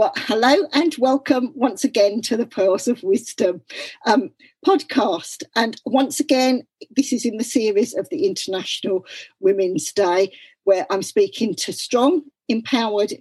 [0.00, 3.60] Well, hello and welcome once again to the Pearls of Wisdom
[4.06, 4.30] um,
[4.64, 5.42] podcast.
[5.56, 9.04] And once again, this is in the series of the International
[9.40, 10.32] Women's Day,
[10.64, 13.12] where I'm speaking to strong, empowered,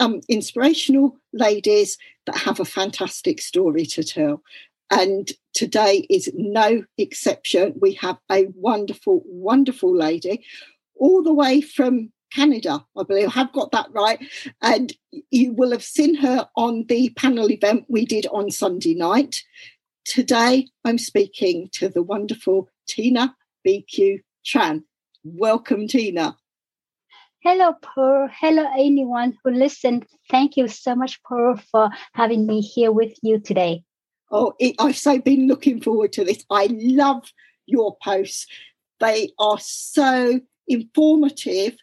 [0.00, 4.42] um, inspirational ladies that have a fantastic story to tell.
[4.90, 7.74] And today is no exception.
[7.78, 10.46] We have a wonderful, wonderful lady
[10.98, 13.28] all the way from Canada, I believe.
[13.28, 14.18] I have got that right.
[14.62, 14.92] And
[15.30, 19.42] you will have seen her on the panel event we did on Sunday night.
[20.04, 23.34] Today, I'm speaking to the wonderful Tina
[23.66, 24.84] BQ Tran.
[25.24, 26.36] Welcome, Tina.
[27.42, 28.28] Hello, Pearl.
[28.32, 30.06] Hello, anyone who listened.
[30.30, 33.84] Thank you so much, Pearl, for having me here with you today.
[34.30, 36.44] Oh, it, I've so been looking forward to this.
[36.50, 37.32] I love
[37.66, 38.46] your posts.
[39.00, 41.76] They are so informative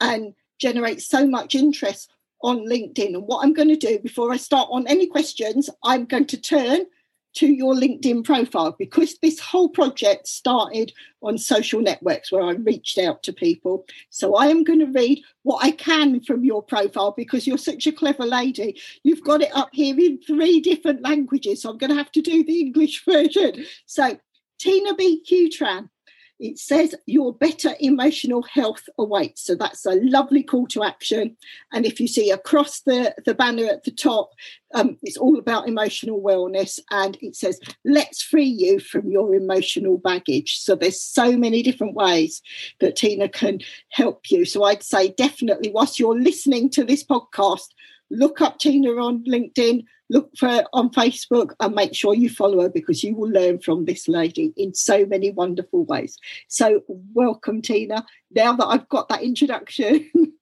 [0.00, 2.10] and generate so much interest
[2.42, 3.14] on LinkedIn.
[3.14, 6.40] And what I'm going to do before I start on any questions, I'm going to
[6.40, 6.86] turn
[7.34, 12.98] to your LinkedIn profile because this whole project started on social networks where I reached
[12.98, 13.86] out to people.
[14.10, 17.86] So I am going to read what I can from your profile because you're such
[17.86, 18.80] a clever lady.
[19.02, 21.62] You've got it up here in three different languages.
[21.62, 23.64] So I'm going to have to do the English version.
[23.86, 24.18] So
[24.58, 25.22] Tina B.
[25.28, 25.90] Qtran
[26.38, 29.44] it says your better emotional health awaits.
[29.44, 31.36] So that's a lovely call to action.
[31.72, 34.30] And if you see across the, the banner at the top,
[34.74, 36.78] um, it's all about emotional wellness.
[36.90, 40.58] And it says, let's free you from your emotional baggage.
[40.58, 42.42] So there's so many different ways
[42.80, 43.60] that Tina can
[43.90, 44.44] help you.
[44.44, 47.68] So I'd say definitely, whilst you're listening to this podcast,
[48.10, 52.68] look up Tina on LinkedIn, look for on Facebook, and make sure you follow her
[52.68, 56.16] because you will learn from this lady in so many wonderful ways.
[56.48, 58.04] So, welcome, Tina.
[58.30, 60.10] Now that I've got that introduction.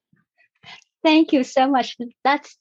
[1.05, 1.97] Thank you so much.
[2.25, 2.57] That's,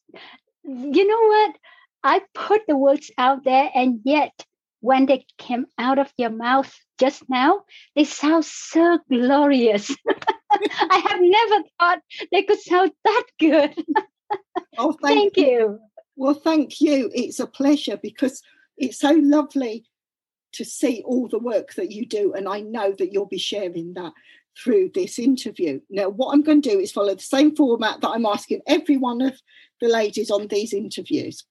[0.63, 1.55] you know what?
[2.03, 4.45] I put the words out there, and yet
[4.85, 7.63] when they came out of your mouth just now,
[7.95, 9.89] they sound so glorious.
[10.51, 11.99] I have never thought
[12.31, 13.73] they could sound that good.
[14.77, 15.79] Oh, thank, thank you.
[16.15, 17.11] Well, thank you.
[17.13, 18.41] It's a pleasure because
[18.77, 19.85] it's so lovely
[20.53, 22.33] to see all the work that you do.
[22.33, 24.13] And I know that you'll be sharing that
[24.57, 25.81] through this interview.
[25.89, 28.97] Now, what I'm going to do is follow the same format that I'm asking every
[28.97, 29.39] one of
[29.81, 31.43] the ladies on these interviews.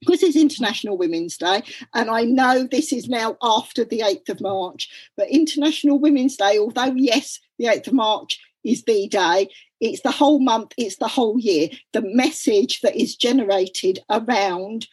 [0.00, 1.62] Because it's International Women's Day,
[1.94, 6.58] and I know this is now after the 8th of March, but International Women's Day,
[6.58, 9.48] although, yes, the 8th of March is the day,
[9.80, 11.68] it's the whole month, it's the whole year.
[11.92, 14.86] The message that is generated around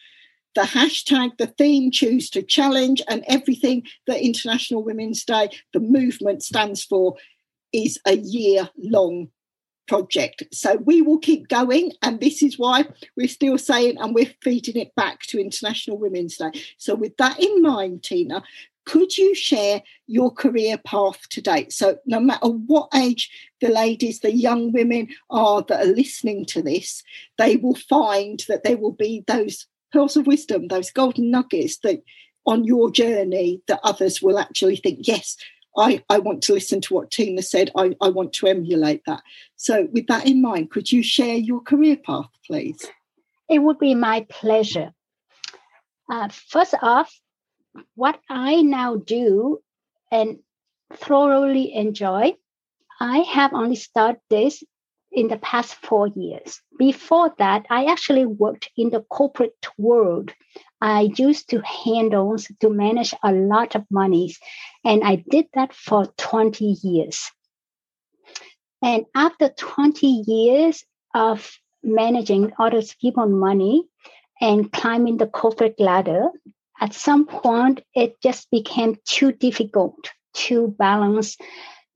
[0.54, 6.42] the hashtag, the theme, choose to challenge, and everything that International Women's Day, the movement
[6.42, 7.16] stands for,
[7.72, 9.28] is a year long
[9.88, 10.42] project.
[10.52, 12.84] So we will keep going, and this is why
[13.16, 16.50] we're still saying and we're feeding it back to International Women's Day.
[16.78, 18.42] So, with that in mind, Tina,
[18.84, 21.72] could you share your career path to date?
[21.72, 26.62] So, no matter what age the ladies, the young women are that are listening to
[26.62, 27.02] this,
[27.38, 32.02] they will find that there will be those pearls of wisdom, those golden nuggets that
[32.46, 35.36] on your journey that others will actually think, yes,
[35.76, 37.70] I, I want to listen to what Tina said.
[37.76, 39.22] I, I want to emulate that.
[39.56, 42.84] So, with that in mind, could you share your career path, please?
[43.48, 44.92] It would be my pleasure.
[46.10, 47.12] Uh, first off,
[47.94, 49.60] what I now do
[50.10, 50.38] and
[50.92, 52.36] thoroughly enjoy,
[53.00, 54.62] I have only started this
[55.10, 56.60] in the past four years.
[56.78, 60.32] Before that, I actually worked in the corporate world.
[60.80, 64.38] I used to handle, to manage a lot of monies,
[64.84, 67.30] and I did that for 20 years.
[68.82, 70.84] And after 20 years
[71.14, 73.84] of managing other people's money
[74.40, 76.30] and climbing the corporate ladder,
[76.82, 81.36] at some point it just became too difficult to balance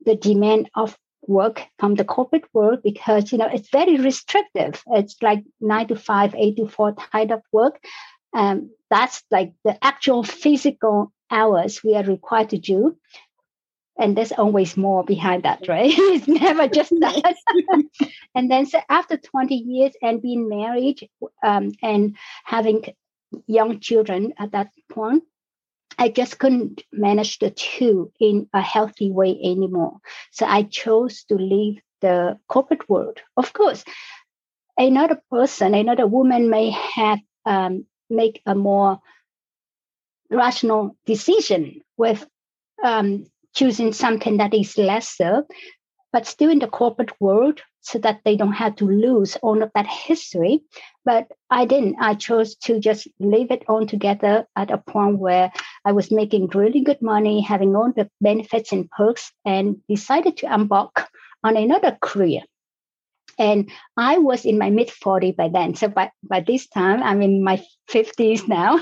[0.04, 0.96] the demand of
[1.26, 4.82] work from the corporate world because you know it's very restrictive.
[4.86, 7.82] It's like nine to five eight to four type of work.
[8.32, 12.96] Um, that's like the actual physical hours we are required to do.
[13.98, 15.90] And there's always more behind that, right?
[15.96, 17.34] it's never just that.
[18.36, 21.08] and then so after 20 years and being married
[21.42, 22.84] um, and having
[23.46, 25.24] young children at that point,
[25.98, 29.98] I just couldn't manage the two in a healthy way anymore.
[30.30, 33.18] So I chose to leave the corporate world.
[33.36, 33.84] Of course,
[34.76, 39.00] another person, another woman may have um, make a more
[40.30, 42.26] rational decision with
[42.82, 43.24] um,
[43.54, 45.44] choosing something that is lesser,
[46.16, 49.70] but still in the corporate world so that they don't have to lose all of
[49.74, 50.62] that history.
[51.04, 51.96] But I didn't.
[52.00, 55.52] I chose to just leave it all together at a point where
[55.84, 60.50] I was making really good money, having all the benefits and perks, and decided to
[60.50, 61.06] embark
[61.44, 62.40] on another career.
[63.38, 65.74] And I was in my mid 40 by then.
[65.74, 68.80] So by, by this time, I'm in my 50s now.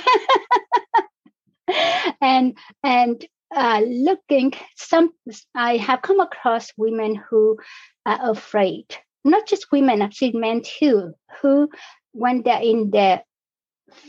[2.20, 5.10] and and uh, looking some
[5.54, 7.58] i have come across women who
[8.06, 8.86] are afraid.
[9.24, 11.68] Not just women i've seen men too who
[12.12, 13.22] when they're in their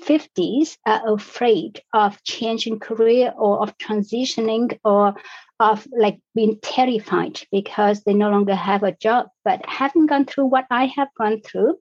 [0.02, 5.16] 50s are afraid of changing career or of transitioning or
[5.60, 9.28] of like being terrified because they no longer have a job.
[9.44, 11.78] But having gone through what i have gone through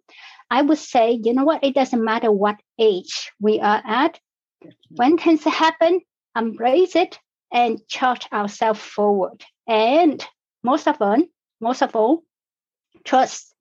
[0.50, 1.64] i would say you know what?
[1.64, 4.18] It doesn't matter what age we are at.
[4.90, 6.00] When things happen
[6.36, 7.18] embrace it
[7.52, 9.44] and charge ourselves forward.
[9.66, 10.24] And
[10.62, 11.22] most of all,
[11.60, 12.22] most of all,
[13.04, 13.54] trust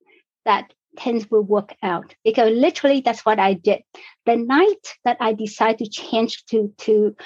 [0.44, 2.14] that things will work out.
[2.24, 3.82] Because literally that's what I did.
[4.26, 7.16] The night that I decided to change to to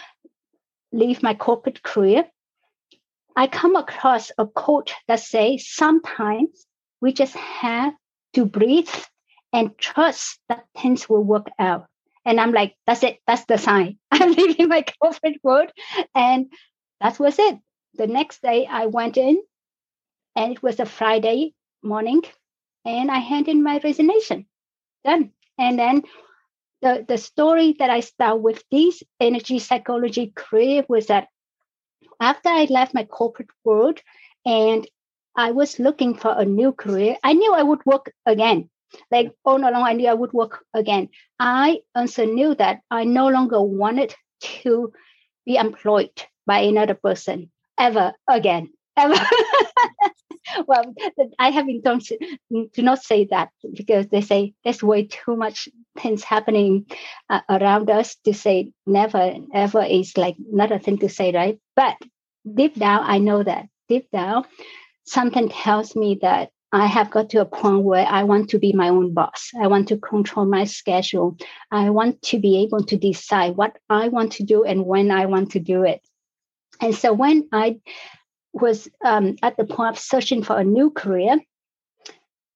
[0.93, 2.25] leave my corporate career,
[3.37, 6.67] I come across a quote that says sometimes
[7.01, 7.95] we just have
[8.35, 8.91] to breathe
[9.53, 11.87] and trust that things will work out.
[12.29, 13.21] And I'm like, that's it.
[13.27, 13.99] That's the sign.
[14.11, 15.71] I'm leaving my corporate world.
[16.15, 16.53] And
[17.01, 17.59] that was it.
[17.95, 19.43] The next day I went in
[20.37, 22.23] and it was a Friday morning
[22.85, 24.47] and I handed in my resignation.
[25.07, 25.33] Done.
[25.59, 26.03] And then
[26.83, 31.29] the, the story that I start with this energy psychology career was that
[32.21, 34.01] after I left my corporate world
[34.45, 34.87] and
[35.35, 38.69] I was looking for a new career, I knew I would work again.
[39.11, 41.09] Like all along, I knew I would work again.
[41.39, 44.15] I also knew that I no longer wanted
[44.63, 44.93] to
[45.45, 46.11] be employed
[46.47, 48.71] by another person ever again.
[48.99, 49.15] Ever.
[50.67, 50.93] well,
[51.39, 52.19] I have been told to,
[52.75, 56.87] to, not say that because they say there's way too much things happening
[57.31, 61.61] uh, around us to say never, ever is like not a thing to say, right?
[61.77, 61.97] But
[62.53, 64.47] deep down, I know that deep down,
[65.05, 68.73] something tells me that I have got to a point where I want to be
[68.73, 69.51] my own boss.
[69.61, 71.37] I want to control my schedule.
[71.71, 75.27] I want to be able to decide what I want to do and when I
[75.27, 76.03] want to do it.
[76.81, 77.81] And so when I
[78.53, 81.39] was um, at the point of searching for a new career,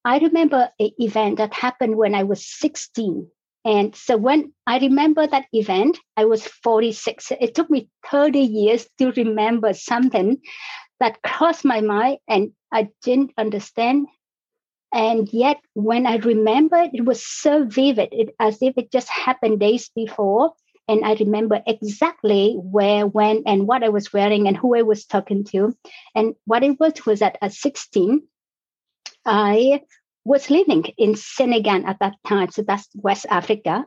[0.05, 3.29] I remember an event that happened when I was 16.
[3.65, 7.33] And so when I remember that event, I was 46.
[7.41, 10.39] It took me 30 years to remember something
[10.99, 14.09] that crossed my mind and I didn't understand.
[14.93, 19.61] And yet, when I remembered, it was so vivid, it, as if it just happened
[19.61, 20.53] days before.
[20.89, 25.07] And I remember exactly where, when, and what I was wearing and who I was
[25.07, 25.75] talking to.
[26.15, 28.23] And what it was was that at 16,
[29.25, 29.81] I
[30.25, 32.51] was living in Senegal at that time.
[32.51, 33.87] So that's West Africa.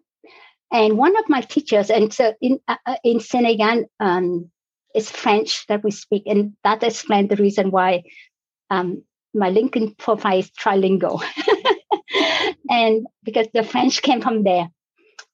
[0.72, 4.50] And one of my teachers, and so in uh, uh in Senegal, um,
[4.94, 8.04] it's French that we speak, and that explains the reason why
[8.70, 9.04] um,
[9.34, 11.22] my LinkedIn profile is trilingual,
[12.70, 14.70] and because the French came from there.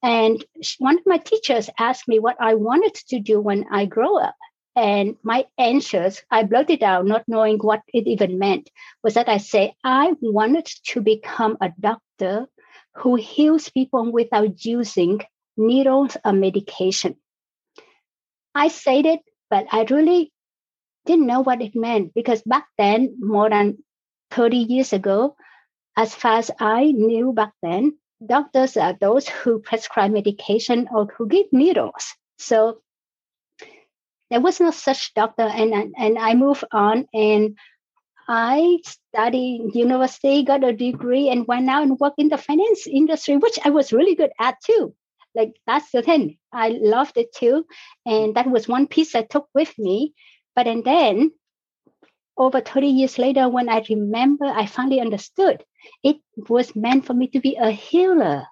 [0.04, 0.44] And
[0.80, 4.36] one of my teachers asked me what I wanted to do when I grow up.
[4.76, 8.70] And my answers, I blurted out, not knowing what it even meant,
[9.04, 12.48] was that I say, I wanted to become a doctor
[12.96, 15.22] who heals people without using
[15.58, 17.18] needles or medication.
[18.56, 19.20] I said it,
[19.50, 20.32] but I really
[21.06, 23.78] didn't know what it meant because back then, more than
[24.32, 25.36] 30 years ago,
[25.98, 31.28] as far as I knew back then, doctors are those who prescribe medication or who
[31.28, 32.14] give needles.
[32.38, 32.82] So
[34.30, 37.58] there was no such doctor, and and I moved on and
[38.28, 43.36] I studied university, got a degree, and went out and worked in the finance industry,
[43.38, 44.96] which I was really good at too.
[45.36, 46.38] Like that's the thing.
[46.54, 47.66] I loved it too.
[48.06, 50.14] And that was one piece I took with me.
[50.56, 51.32] But and then
[52.38, 55.64] over 30 years later, when I remember, I finally understood
[56.04, 56.18] it
[56.50, 58.46] was meant for me to be a healer,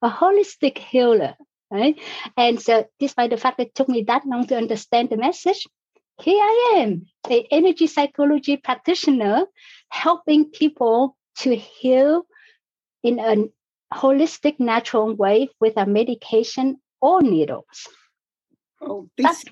[0.00, 1.34] a holistic healer.
[1.70, 1.98] Right.
[2.36, 5.66] And so despite the fact that it took me that long to understand the message,
[6.20, 9.46] here I am, an energy psychology practitioner,
[9.88, 12.26] helping people to heal
[13.02, 13.48] in a
[13.94, 17.88] holistic, natural way with a medication or needles.
[18.80, 19.44] Oh, this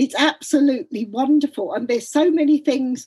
[0.00, 1.74] it's absolutely wonderful.
[1.74, 3.06] And there's so many things.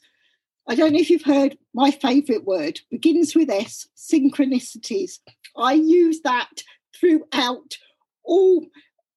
[0.67, 5.17] I don't know if you've heard my favorite word begins with S synchronicities.
[5.57, 6.61] I use that
[6.95, 7.77] throughout
[8.23, 8.67] all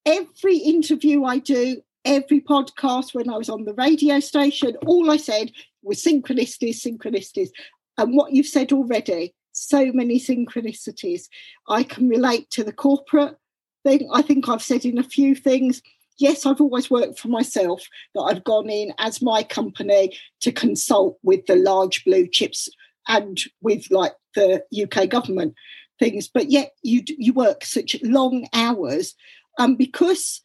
[0.06, 5.18] every interview I do, every podcast when I was on the radio station, all I
[5.18, 5.52] said
[5.82, 7.50] was synchronicities, synchronicities.
[7.98, 11.24] And what you've said already, so many synchronicities.
[11.68, 13.36] I can relate to the corporate
[13.84, 14.08] thing.
[14.14, 15.82] I think I've said in a few things.
[16.18, 21.18] Yes, I've always worked for myself, but I've gone in as my company to consult
[21.22, 22.68] with the large blue chips
[23.08, 25.54] and with like the UK government
[25.98, 26.28] things.
[26.28, 29.14] But yet you you work such long hours,
[29.58, 30.40] and um, because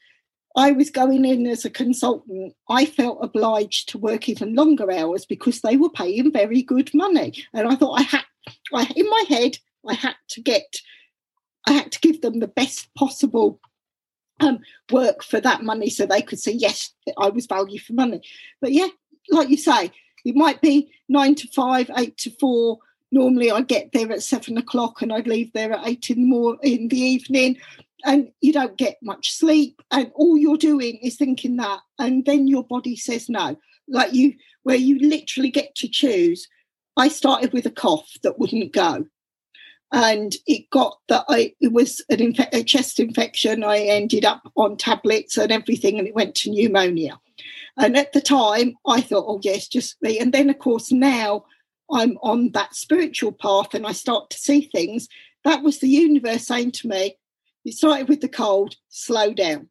[0.56, 5.26] I was going in as a consultant, I felt obliged to work even longer hours
[5.26, 7.34] because they were paying very good money.
[7.54, 8.24] And I thought I had,
[8.74, 10.76] I, in my head, I had to get,
[11.68, 13.60] I had to give them the best possible
[14.42, 14.60] um,
[14.92, 18.22] work for that money so they could say, yes, I was value for money.
[18.60, 18.88] But yeah,
[19.30, 19.92] like you say,
[20.26, 22.80] it might be nine to five, eight to four.
[23.12, 26.28] Normally, I get there at seven o'clock and I'd leave there at eight in the,
[26.28, 27.58] more, in the evening
[28.04, 32.48] and you don't get much sleep and all you're doing is thinking that and then
[32.48, 33.56] your body says no
[33.88, 34.34] like you
[34.64, 36.48] where you literally get to choose
[36.98, 39.06] i started with a cough that wouldn't go
[39.92, 43.64] and it got that I, it was an a chest infection.
[43.64, 47.20] I ended up on tablets and everything and it went to pneumonia.
[47.78, 50.20] And at the time i thought oh yes just me.
[50.20, 51.46] And then of course now
[51.92, 55.08] i'm on that spiritual path and i start to see things.
[55.44, 57.18] That was the universe saying to me
[57.66, 59.70] it started with the cold, slow down.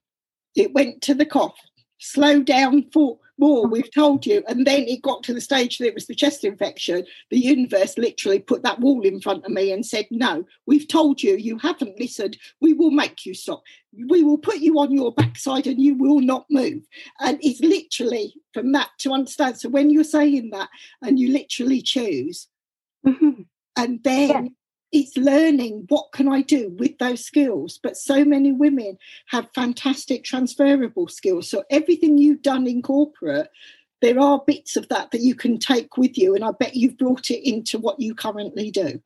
[0.55, 1.57] It went to the cough,
[1.99, 4.45] slow down for more, we've told you.
[4.47, 7.05] And then it got to the stage that it was the chest infection.
[7.31, 11.23] The universe literally put that wall in front of me and said, No, we've told
[11.23, 12.37] you, you haven't listened.
[12.61, 13.63] We will make you stop.
[14.09, 16.83] We will put you on your backside and you will not move.
[17.19, 19.59] And it's literally from that to understand.
[19.59, 20.69] So when you're saying that
[21.03, 22.47] and you literally choose,
[23.05, 23.43] mm-hmm.
[23.77, 24.43] and then yeah
[24.93, 27.79] it's learning what can I do with those skills.
[27.83, 31.49] But so many women have fantastic transferable skills.
[31.49, 33.49] So everything you've done in corporate,
[34.03, 36.35] there are bits of that that you can take with you.
[36.35, 39.01] And I bet you've brought it into what you currently do.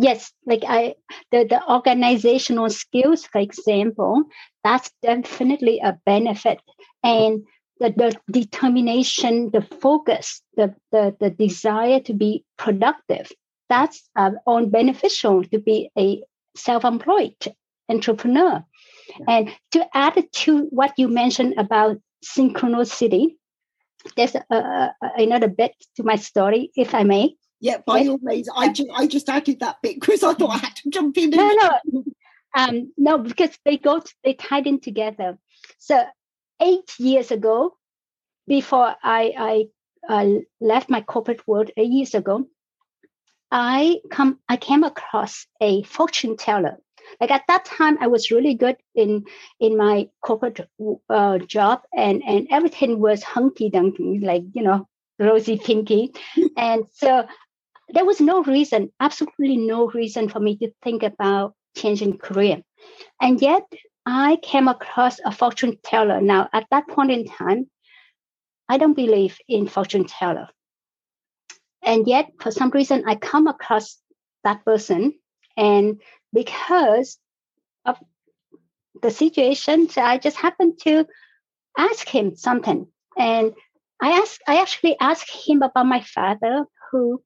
[0.00, 0.94] Yes, like I
[1.32, 4.22] the, the organizational skills, for example,
[4.62, 6.60] that's definitely a benefit.
[7.02, 7.44] And
[7.80, 13.32] the, the determination, the focus, the, the, the desire to be productive
[13.68, 16.22] that's uh, on beneficial to be a
[16.56, 17.54] self-employed
[17.88, 18.64] entrepreneur.
[19.08, 19.24] Yeah.
[19.28, 23.36] And to add to what you mentioned about synchronicity,
[24.16, 27.36] there's a, a, another bit to my story, if I may.
[27.60, 28.48] Yeah, by all means.
[28.54, 31.30] I just, I just added that bit because I thought I had to jump in.
[31.30, 32.04] No, no,
[32.56, 35.38] um, no, because they go, to, they tied in together.
[35.78, 36.04] So
[36.60, 37.76] eight years ago,
[38.46, 39.64] before I, I
[40.08, 42.46] uh, left my corporate world eight years ago,
[43.50, 46.78] I come I came across a fortune teller.
[47.20, 49.24] Like at that time, I was really good in
[49.60, 50.68] in my corporate
[51.08, 54.86] uh, job, and and everything was hunky dunky, like you know,
[55.18, 56.12] rosy pinky,
[56.56, 57.26] and so
[57.90, 62.62] there was no reason, absolutely no reason for me to think about changing career,
[63.22, 63.64] and yet
[64.04, 66.20] I came across a fortune teller.
[66.20, 67.70] Now at that point in time,
[68.68, 70.48] I don't believe in fortune teller
[71.88, 73.98] and yet for some reason i come across
[74.44, 75.14] that person.
[75.56, 76.00] And
[76.32, 77.18] because
[77.84, 77.96] of
[79.02, 81.06] the situation so i just happened to
[81.76, 82.86] ask him something.
[83.16, 83.54] And
[84.00, 87.22] i asked i actually asked him about my father who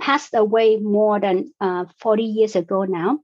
[0.00, 3.20] passed away more than uh, 40 years ago now.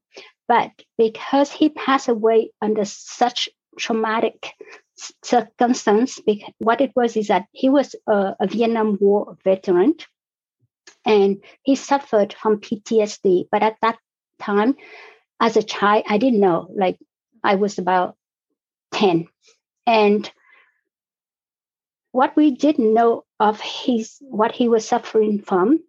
[0.49, 4.53] But because he passed away under such traumatic
[5.25, 6.21] circumstance
[6.59, 9.95] what it was is that he was a, a vietnam war veteran
[11.05, 13.49] and he suffered from PTSD.
[13.51, 13.99] But at that
[14.41, 14.77] time,
[15.41, 16.69] as a child, I didn't know.
[16.75, 16.99] Like
[17.43, 18.17] I was about
[18.93, 19.27] 10.
[19.87, 20.31] And
[22.13, 25.83] what we didn't know of his what he was suffering from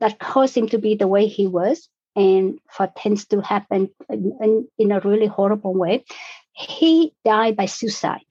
[0.00, 4.32] that caused him to be the way he was and for things to happen in,
[4.42, 6.04] in, in a really horrible way
[6.52, 8.26] he died by suicide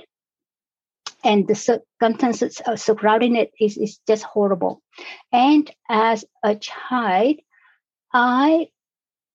[1.23, 4.81] and the circumstances uh, surrounding it is, is just horrible.
[5.31, 7.37] And as a child,
[8.13, 8.67] I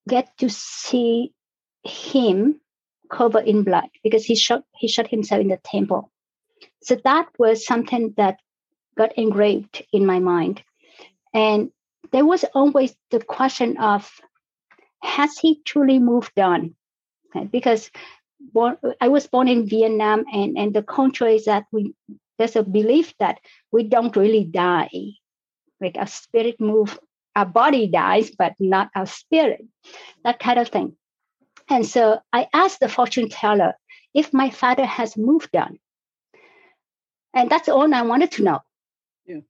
[0.09, 1.33] get to see
[1.85, 2.61] him
[3.11, 6.11] covered in blood because he shot he shot himself in the temple.
[6.83, 8.39] So that was something that
[8.97, 10.63] got engraved in my mind.
[11.35, 11.71] And
[12.11, 14.11] there was always the question of
[15.03, 16.75] has he truly moved on?
[17.35, 17.91] Okay, because
[18.53, 21.95] born, I was born in Vietnam, and, and the culture is that we
[22.39, 23.39] there's a belief that
[23.71, 24.91] we don't really die.
[25.81, 26.99] Like our spirit move,
[27.37, 29.65] our body dies, but not our spirit,
[30.25, 30.97] that kind of thing.
[31.69, 33.75] And so I asked the fortune teller
[34.15, 35.79] if my father has moved on.
[37.35, 38.61] And that's all I wanted to know.
[39.27, 39.41] Yeah.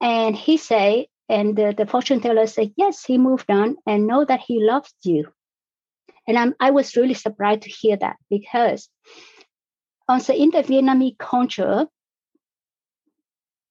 [0.00, 4.24] And he said, and the, the fortune teller said, yes, he moved on and know
[4.24, 5.32] that he loves you.
[6.28, 8.88] And I'm, I was really surprised to hear that because
[10.06, 11.86] also in the Vietnamese culture,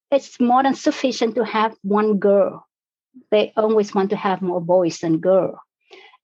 [0.09, 2.65] it's more than sufficient to have one girl.
[3.29, 5.59] They always want to have more boys than girl.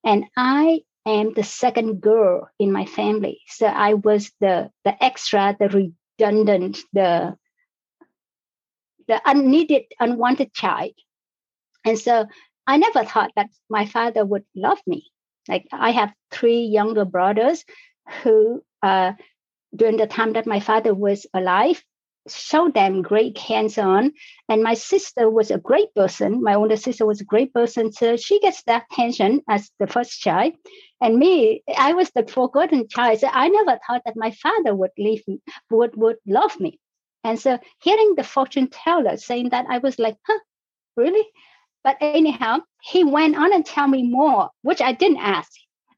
[0.03, 3.41] And I am the second girl in my family.
[3.47, 7.37] So I was the the extra, the redundant, the
[9.07, 10.93] the unneeded, unwanted child.
[11.85, 12.25] And so
[12.65, 15.12] I never thought that my father would love me.
[15.47, 17.63] Like I have three younger brothers
[18.21, 19.13] who, uh,
[19.75, 21.83] during the time that my father was alive,
[22.29, 24.13] showed them great hands-on.
[24.47, 26.41] And my sister was a great person.
[26.41, 30.21] My older sister was a great person, so she gets that attention as the first
[30.21, 30.53] child.
[31.01, 33.19] And me, I was the forgotten child.
[33.19, 36.79] So I never thought that my father would leave me, would would love me.
[37.25, 40.39] And so hearing the fortune teller saying that, I was like, huh,
[40.95, 41.25] really?
[41.83, 45.51] But anyhow, he went on and tell me more, which I didn't ask.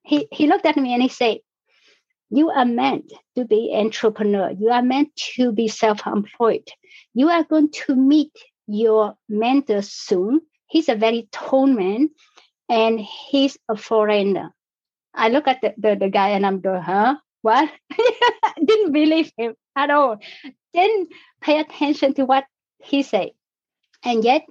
[0.04, 1.40] He he looked at me and he said,
[2.30, 4.52] You are meant to be entrepreneur.
[4.52, 6.70] You are meant to be self-employed.
[7.14, 8.32] You are going to meet
[8.68, 10.42] your mentor soon.
[10.68, 12.10] He's a very tall man
[12.70, 14.54] and he's a foreigner.
[15.14, 17.16] I look at the, the, the guy and I'm going, huh?
[17.42, 17.70] What?
[18.66, 20.18] didn't believe him at all.
[20.74, 21.10] Didn't
[21.42, 22.46] pay attention to what
[22.84, 23.30] he said.
[24.04, 24.44] And yet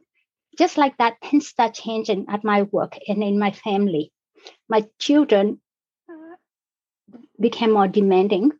[0.58, 4.12] just like that, things start changing at my work and in my family.
[4.68, 5.61] My children
[6.08, 6.36] uh,
[7.40, 8.52] became more demanding,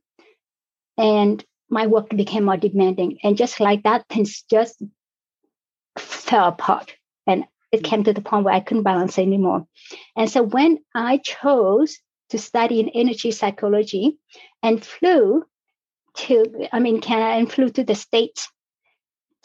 [0.97, 3.19] and my work became more demanding.
[3.23, 4.83] And just like that, things just
[5.99, 6.95] fell apart.
[7.27, 9.67] And it came to the point where I couldn't balance anymore.
[10.17, 11.99] And so when I chose
[12.31, 14.19] to study in energy psychology
[14.63, 15.45] and flew
[16.17, 18.49] to, I mean, Canada and flew to the States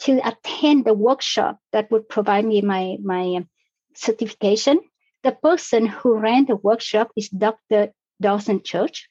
[0.00, 3.44] to attend the workshop that would provide me my, my
[3.94, 4.80] certification.
[5.22, 7.92] The person who ran the workshop is Dr.
[8.20, 9.08] Dawson Church.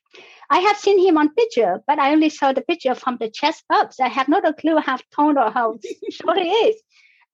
[0.50, 3.64] I have seen him on picture, but I only saw the picture from the chest
[3.70, 3.94] up.
[3.94, 5.78] So I have not a clue how tall or how
[6.10, 6.82] short he is.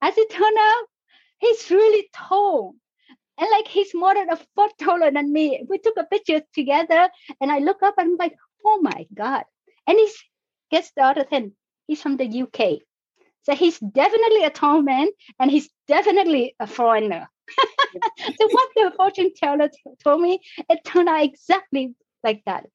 [0.02, 0.84] As it turned out,
[1.38, 2.74] he's really tall.
[3.38, 5.64] And like he's more than a foot taller than me.
[5.68, 7.08] We took a picture together
[7.40, 9.44] and I look up and I'm like, oh my God.
[9.86, 10.16] And he's
[10.70, 11.52] gets the other thing.
[11.86, 12.80] He's from the UK.
[13.46, 17.28] So he's definitely a tall man and he's definitely a foreigner.
[18.18, 19.70] so what the fortune teller
[20.02, 22.66] told me, it turned out exactly like that.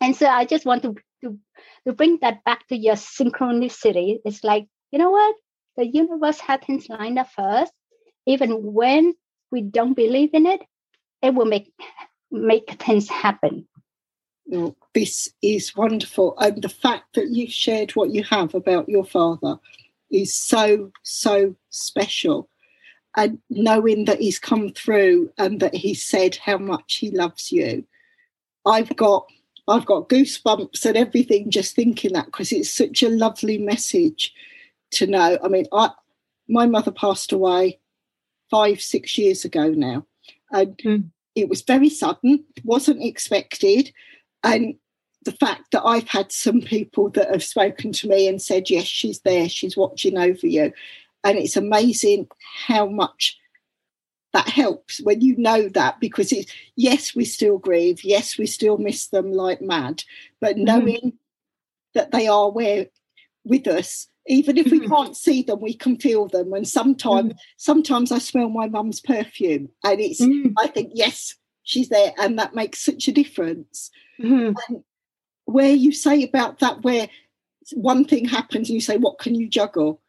[0.00, 1.38] And so I just want to, to,
[1.86, 4.18] to bring that back to your synchronicity.
[4.24, 5.36] It's like, you know what?
[5.76, 7.72] The universe had things lined up first.
[8.26, 9.14] Even when
[9.52, 10.60] we don't believe in it,
[11.22, 11.72] it will make
[12.32, 13.66] make things happen.
[14.52, 16.36] Oh, this is wonderful.
[16.38, 19.58] And the fact that you shared what you have about your father
[20.10, 22.48] is so, so special.
[23.16, 27.84] And knowing that he's come through and that he said how much he loves you,
[28.66, 29.26] I've got
[29.68, 34.34] I've got goosebumps and everything just thinking that because it's such a lovely message
[34.92, 35.38] to know.
[35.42, 35.90] I mean, I
[36.48, 37.78] my mother passed away
[38.50, 40.04] five, six years ago now.
[40.50, 41.04] And mm.
[41.34, 43.92] it was very sudden, wasn't expected.
[44.42, 44.74] And
[45.24, 48.84] the fact that I've had some people that have spoken to me and said, yes,
[48.84, 50.72] she's there, she's watching over you.
[51.24, 52.28] And it's amazing
[52.66, 53.38] how much
[54.32, 58.78] that helps when you know that because it's yes, we still grieve, yes, we still
[58.78, 60.04] miss them like mad,
[60.40, 60.64] but mm-hmm.
[60.64, 61.12] knowing mm.
[61.94, 62.86] that they are where
[63.44, 64.92] with us, even if we mm-hmm.
[64.92, 66.52] can't see them, we can feel them.
[66.52, 67.38] And sometimes, mm.
[67.56, 70.52] sometimes I smell my mum's perfume, and it's mm.
[70.58, 73.90] I think yes, she's there, and that makes such a difference.
[74.20, 74.52] Mm-hmm.
[74.68, 74.84] And
[75.52, 77.08] where you say about that, where
[77.74, 80.00] one thing happens and you say, What can you juggle?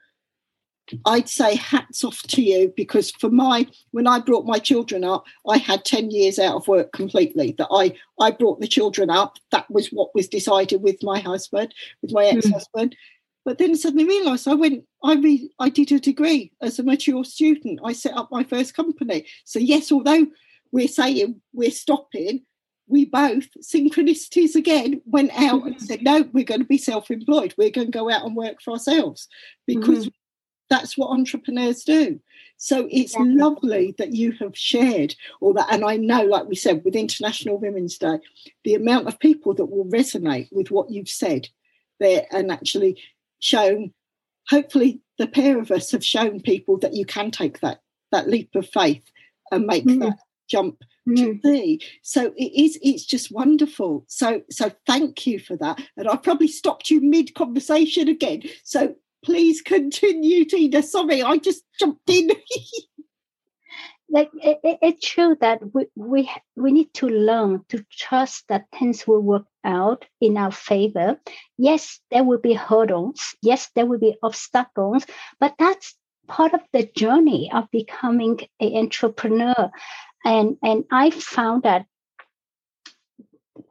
[1.05, 5.25] I'd say hats off to you because for my when I brought my children up,
[5.47, 7.55] I had 10 years out of work completely.
[7.57, 9.37] That I I brought the children up.
[9.51, 12.37] That was what was decided with my husband, with my hmm.
[12.37, 12.91] ex-husband.
[12.91, 12.97] Mm.
[13.43, 17.23] But then suddenly realised I went, I re, I did a degree as a mature
[17.23, 17.79] student.
[17.83, 19.25] I set up my first company.
[19.45, 20.27] So yes, although
[20.71, 22.45] we're saying we're stopping,
[22.91, 27.53] we both, synchronicities again, went out and said, no, we're going to be self employed.
[27.57, 29.27] We're going to go out and work for ourselves
[29.65, 30.15] because mm-hmm.
[30.69, 32.19] that's what entrepreneurs do.
[32.57, 35.73] So it's lovely that you have shared all that.
[35.73, 38.19] And I know, like we said, with International Women's Day,
[38.63, 41.47] the amount of people that will resonate with what you've said
[41.99, 43.01] there and actually
[43.39, 43.93] shown,
[44.47, 48.53] hopefully, the pair of us have shown people that you can take that that leap
[48.55, 49.09] of faith
[49.51, 49.99] and make mm.
[49.99, 51.15] that jump mm.
[51.15, 51.81] to be.
[52.01, 54.05] So it is it's just wonderful.
[54.07, 55.81] So so thank you for that.
[55.97, 58.43] And I've probably stopped you mid conversation again.
[58.63, 60.83] So please continue, Tina.
[60.83, 62.31] Sorry, I just jumped in.
[64.11, 69.07] like it, it's true that we, we we need to learn to trust that things
[69.07, 71.19] will work out in our favor.
[71.57, 73.35] Yes, there will be hurdles.
[73.41, 75.05] Yes, there will be obstacles,
[75.39, 75.95] but that's
[76.27, 79.71] part of the journey of becoming an entrepreneur.
[80.25, 81.85] And and I found that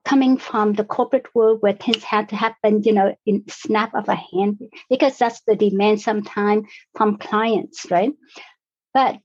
[0.05, 4.09] coming from the corporate world where things had to happen, you know, in snap of
[4.09, 8.13] a hand, because that's the demand sometimes from clients, right?
[8.95, 9.19] But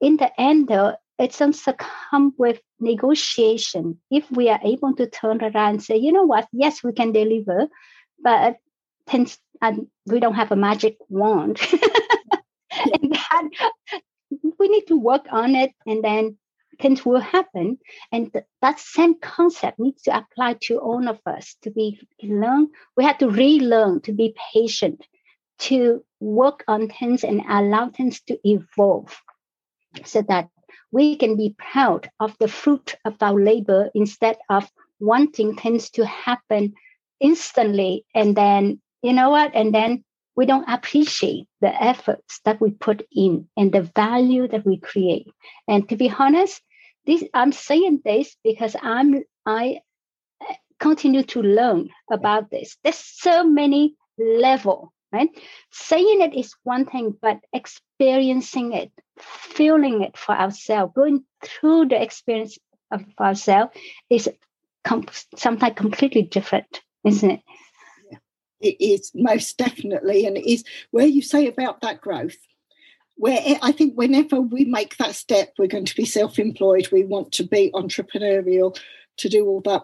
[0.00, 3.98] in the end, though, it's also come with negotiation.
[4.10, 7.12] If we are able to turn around and say, you know what, yes, we can
[7.12, 7.68] deliver,
[8.22, 8.56] but
[9.06, 11.60] things, and we don't have a magic wand.
[12.70, 13.48] and that,
[14.58, 16.36] we need to work on it and then
[16.78, 17.78] things will happen.
[18.12, 22.68] And th- that same concept needs to apply to all of us to be learn.
[22.96, 25.06] We have to relearn to be patient,
[25.60, 29.16] to work on things and allow things to evolve
[30.04, 30.48] so that
[30.90, 36.06] we can be proud of the fruit of our labor instead of wanting things to
[36.06, 36.72] happen
[37.20, 40.04] instantly and then you know what and then
[40.36, 45.28] we don't appreciate the efforts that we put in and the value that we create.
[45.68, 46.60] And to be honest,
[47.06, 49.80] this I'm saying this because I'm I
[50.40, 52.76] uh, continue to learn about this.
[52.82, 55.28] There's so many level, right?
[55.72, 62.00] Saying it is one thing, but experiencing it, feeling it for ourselves, going through the
[62.00, 62.58] experience
[62.90, 63.76] of ourselves
[64.10, 64.28] is
[64.84, 67.40] com- sometimes completely different, isn't it?
[68.64, 72.36] it is most definitely, and it is where you say about that growth.
[73.16, 76.88] Where I think whenever we make that step, we're going to be self-employed.
[76.90, 78.76] We want to be entrepreneurial,
[79.18, 79.82] to do all that.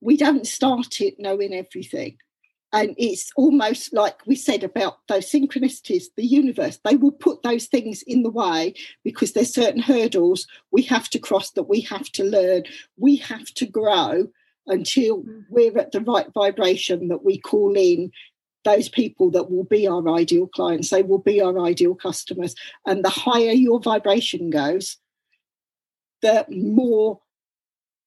[0.00, 2.18] We don't start it knowing everything,
[2.72, 6.04] and it's almost like we said about those synchronicities.
[6.16, 10.82] The universe they will put those things in the way because there's certain hurdles we
[10.82, 12.64] have to cross that we have to learn.
[12.96, 14.28] We have to grow
[14.66, 15.44] until mm.
[15.48, 18.10] we're at the right vibration that we call in
[18.66, 22.54] those people that will be our ideal clients, they will be our ideal customers.
[22.84, 24.98] And the higher your vibration goes,
[26.20, 27.20] the more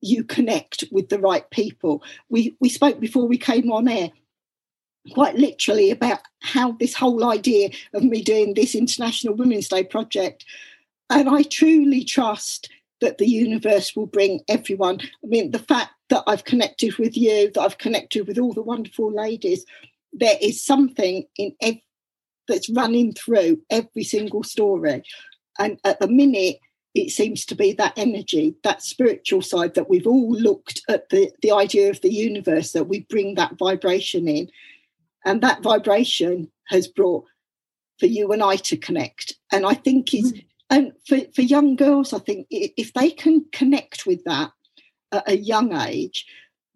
[0.01, 2.03] you connect with the right people.
[2.29, 4.11] We we spoke before we came on air
[5.13, 10.45] quite literally about how this whole idea of me doing this International Women's Day project.
[11.09, 12.69] And I truly trust
[13.01, 14.99] that the universe will bring everyone.
[15.01, 18.61] I mean, the fact that I've connected with you, that I've connected with all the
[18.61, 19.65] wonderful ladies,
[20.13, 21.75] there is something in ev-
[22.47, 25.03] that's running through every single story.
[25.57, 26.57] And at the minute,
[26.95, 31.31] it seems to be that energy, that spiritual side that we've all looked at the,
[31.41, 34.49] the idea of the universe, that we bring that vibration in.
[35.25, 37.25] And that vibration has brought
[37.99, 39.35] for you and I to connect.
[39.51, 40.45] And I think is mm.
[40.69, 44.51] and for, for young girls, I think if they can connect with that
[45.11, 46.25] at a young age,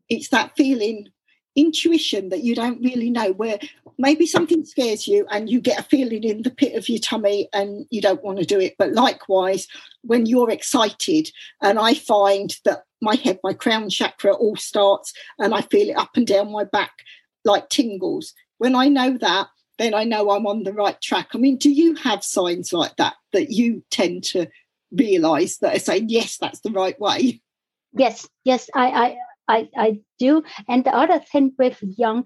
[0.10, 1.08] it's that feeling,
[1.56, 3.60] intuition that you don't really know where
[3.98, 7.48] maybe something scares you and you get a feeling in the pit of your tummy
[7.54, 8.76] and you don't want to do it.
[8.78, 9.68] But likewise,
[10.02, 11.30] when you're excited,
[11.62, 15.98] and I find that my head, my crown chakra all starts and I feel it
[15.98, 16.92] up and down my back
[17.46, 18.34] like tingles.
[18.58, 21.30] When I know that, then I know I'm on the right track.
[21.34, 24.48] I mean, do you have signs like that that you tend to
[24.92, 27.42] realize that are saying, yes, that's the right way?
[27.94, 30.44] Yes, yes, I, I, I, I do.
[30.68, 32.26] And the other thing with young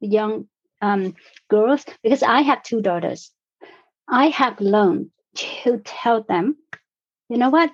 [0.00, 0.48] young
[0.80, 1.14] um,
[1.48, 3.32] girls, because I have two daughters,
[4.08, 6.56] I have learned to tell them,
[7.28, 7.70] you know what?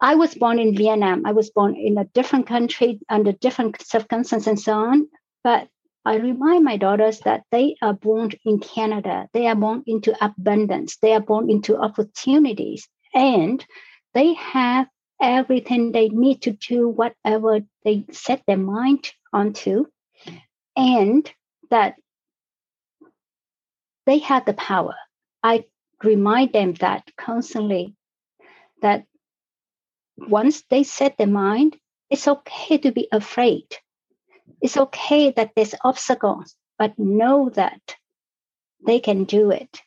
[0.00, 1.26] I was born in Vietnam.
[1.26, 5.08] I was born in a different country under different circumstances and so on.
[5.42, 5.68] But
[6.04, 9.28] I remind my daughters that they are born in Canada.
[9.32, 10.96] They are born into abundance.
[10.98, 12.88] They are born into opportunities.
[13.12, 13.64] And
[14.14, 14.86] they have
[15.20, 19.86] everything they need to do whatever they set their mind onto.
[20.76, 21.30] And
[21.70, 21.96] that
[24.06, 24.94] they have the power.
[25.42, 25.64] I
[26.02, 27.94] remind them that constantly
[28.80, 29.04] that
[30.16, 31.76] once they set their mind
[32.10, 33.66] it's okay to be afraid.
[34.62, 37.96] It's okay that there's obstacles but know that
[38.86, 39.82] they can do it.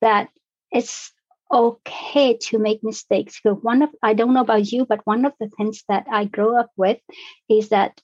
[0.00, 0.30] That
[0.70, 1.12] it's
[1.52, 3.40] okay to make mistakes.
[3.42, 6.24] Because one of I don't know about you, but one of the things that I
[6.24, 6.98] grew up with
[7.48, 8.00] is that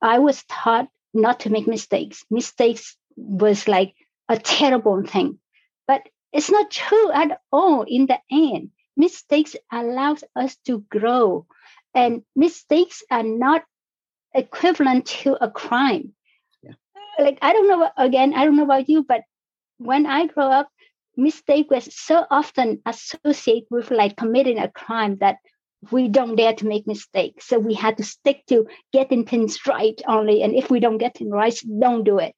[0.00, 2.24] I was taught not to make mistakes.
[2.30, 3.94] Mistakes was like
[4.28, 5.38] a terrible thing.
[5.86, 8.70] But it's not true at all in the end.
[8.96, 11.46] Mistakes allows us to grow.
[11.94, 13.64] And mistakes are not
[14.34, 16.14] equivalent to a crime.
[16.62, 16.74] Yeah.
[17.18, 19.22] Like I don't know again, I don't know about you, but
[19.78, 20.68] when I grow up,
[21.16, 25.36] mistake was so often associated with like committing a crime that
[25.90, 27.46] we don't dare to make mistakes.
[27.46, 30.42] So we had to stick to getting things right only.
[30.42, 32.34] And if we don't get things right, don't do it.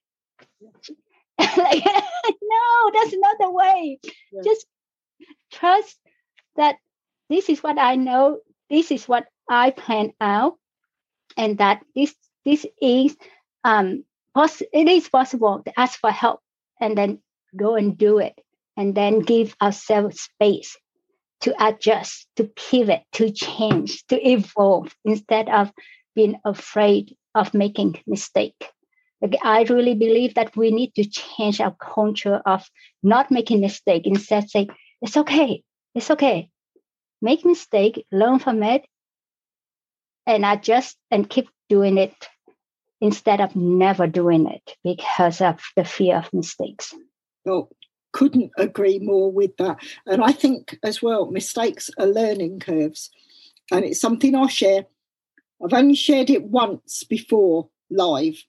[1.39, 1.85] like,
[2.43, 3.99] no, that's not the way.
[4.33, 4.43] Yeah.
[4.45, 4.67] Just
[5.53, 5.99] trust
[6.57, 6.77] that
[7.31, 10.57] this is what I know, this is what I plan out,
[11.37, 13.17] and that this this is
[13.65, 16.41] um poss- it is possible to ask for help
[16.81, 17.21] and then
[17.57, 18.39] go and do it
[18.77, 20.77] and then give ourselves space
[21.41, 25.71] to adjust, to pivot, to change, to evolve instead of
[26.15, 28.71] being afraid of making mistake.
[29.21, 32.69] Like I really believe that we need to change our culture of
[33.03, 34.07] not making mistake.
[34.07, 34.69] Instead, say
[35.03, 35.63] it's okay,
[35.95, 36.51] it's okay.
[37.23, 38.85] Make mistake, learn from it,
[40.27, 42.15] and adjust and keep doing it
[43.01, 46.95] instead of never doing it because of the fear of mistakes.
[47.47, 47.69] Oh,
[48.17, 49.77] couldn't agree more with that.
[50.07, 53.11] And I think as well, mistakes are learning curves.
[53.71, 54.87] And it's something I share.
[55.63, 58.43] I've only shared it once before live,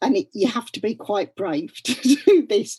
[0.00, 2.78] and it, you have to be quite brave to do this.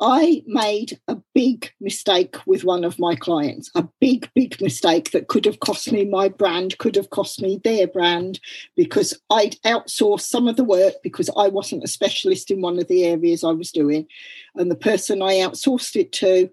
[0.00, 5.28] I made a big mistake with one of my clients, a big, big mistake that
[5.28, 8.40] could have cost me my brand, could have cost me their brand
[8.76, 12.88] because I'd outsourced some of the work because I wasn't a specialist in one of
[12.88, 14.06] the areas I was doing.
[14.54, 16.50] And the person I outsourced it to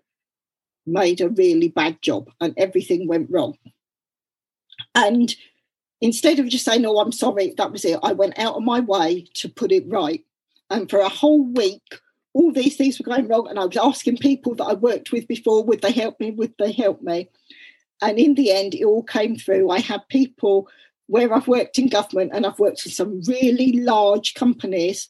[0.86, 3.58] made a really bad job and everything went wrong.
[4.94, 5.34] And
[6.02, 8.82] instead of just saying, Oh, I'm sorry, that was it, I went out of my
[8.82, 10.26] way to put it right.
[10.70, 12.02] And for a whole week,
[12.38, 13.48] all these things were going wrong.
[13.50, 16.30] And I was asking people that I worked with before, would they help me?
[16.32, 17.30] Would they help me?
[18.00, 19.72] And in the end, it all came through.
[19.72, 20.70] I had people
[21.08, 25.10] where I've worked in government and I've worked in some really large companies.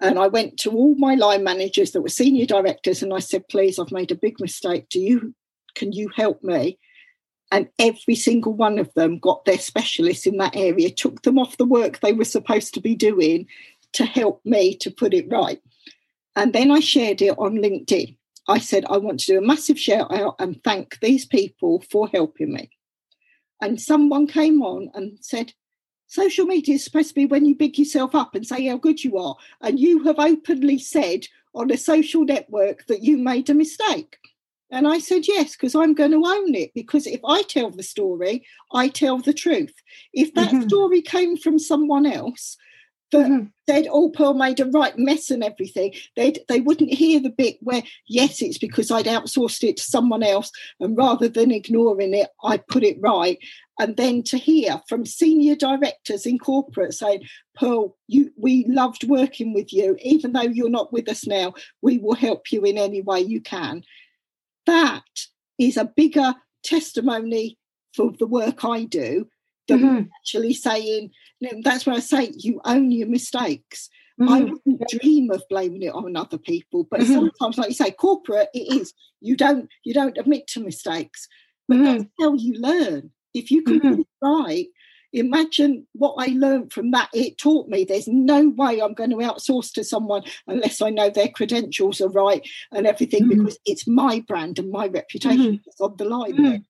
[0.00, 3.48] And I went to all my line managers that were senior directors and I said,
[3.48, 4.88] please, I've made a big mistake.
[4.88, 5.34] Do you
[5.74, 6.78] can you help me?
[7.52, 11.58] And every single one of them got their specialists in that area, took them off
[11.58, 13.46] the work they were supposed to be doing
[13.92, 15.60] to help me to put it right.
[16.36, 18.16] And then I shared it on LinkedIn.
[18.46, 22.08] I said, I want to do a massive shout out and thank these people for
[22.08, 22.70] helping me.
[23.60, 25.52] And someone came on and said,
[26.08, 29.02] Social media is supposed to be when you big yourself up and say how good
[29.02, 29.34] you are.
[29.60, 34.16] And you have openly said on a social network that you made a mistake.
[34.70, 36.72] And I said, yes, because I'm going to own it.
[36.74, 39.74] Because if I tell the story, I tell the truth.
[40.12, 40.68] If that mm-hmm.
[40.68, 42.56] story came from someone else,
[43.12, 43.46] that mm-hmm.
[43.68, 47.56] said, "Oh, Pearl made a right mess and everything." They they wouldn't hear the bit
[47.60, 52.28] where, yes, it's because I'd outsourced it to someone else, and rather than ignoring it,
[52.42, 53.38] I put it right.
[53.78, 57.22] And then to hear from senior directors in corporate saying,
[57.54, 61.54] "Pearl, you we loved working with you, even though you're not with us now.
[61.82, 63.84] We will help you in any way you can."
[64.66, 65.04] That
[65.58, 67.56] is a bigger testimony
[67.94, 69.28] for the work I do
[69.68, 70.02] than mm-hmm.
[70.20, 71.10] actually saying
[71.62, 73.88] that's why I say you own your mistakes.
[74.20, 74.32] Mm-hmm.
[74.32, 77.12] I wouldn't dream of blaming it on other people, but mm-hmm.
[77.12, 78.94] sometimes, like you say, corporate it is.
[79.20, 81.28] You don't you don't admit to mistakes,
[81.68, 82.24] but that's mm-hmm.
[82.24, 83.10] how you learn.
[83.34, 84.02] If you can mm-hmm.
[84.22, 84.66] right,
[85.12, 87.10] imagine what I learned from that.
[87.12, 91.10] It taught me there's no way I'm going to outsource to someone unless I know
[91.10, 93.44] their credentials are right and everything mm-hmm.
[93.44, 95.84] because it's my brand and my reputation mm-hmm.
[95.84, 96.64] on the line.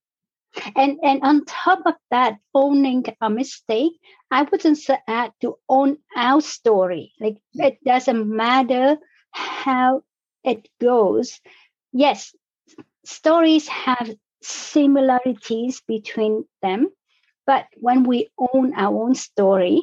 [0.74, 3.92] And and on top of that, owning a mistake,
[4.30, 7.12] I wouldn't add to own our story.
[7.20, 7.62] Like hmm.
[7.62, 8.98] it doesn't matter
[9.30, 10.02] how
[10.44, 11.40] it goes.
[11.92, 12.34] Yes,
[13.04, 16.88] stories have similarities between them,
[17.46, 19.82] but when we own our own story,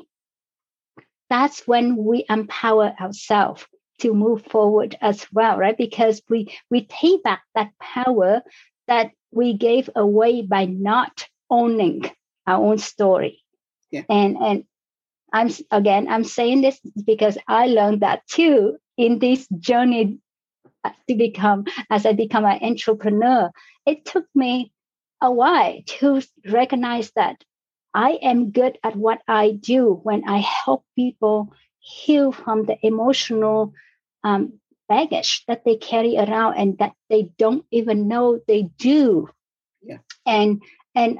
[1.29, 3.65] that's when we empower ourselves
[3.99, 5.77] to move forward as well, right?
[5.77, 8.41] Because we we take back that power
[8.87, 12.09] that we gave away by not owning
[12.47, 13.43] our own story.
[13.91, 14.03] Yeah.
[14.09, 14.63] And and
[15.31, 20.19] I'm again I'm saying this because I learned that too in this journey
[21.07, 23.51] to become as I become an entrepreneur.
[23.85, 24.71] It took me
[25.21, 27.43] a while to recognize that
[27.93, 33.73] I am good at what I do when I help people heal from the emotional
[34.23, 34.59] um,
[34.93, 39.27] baggage that they carry around and that they don't even know they do.
[39.81, 39.99] Yeah.
[40.25, 40.61] And
[40.95, 41.19] and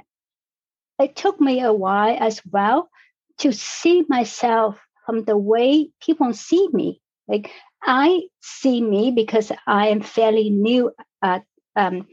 [0.99, 2.89] it took me a while as well
[3.39, 7.01] to see myself from the way people see me.
[7.27, 11.43] Like I see me because I am fairly new at
[11.75, 12.07] um,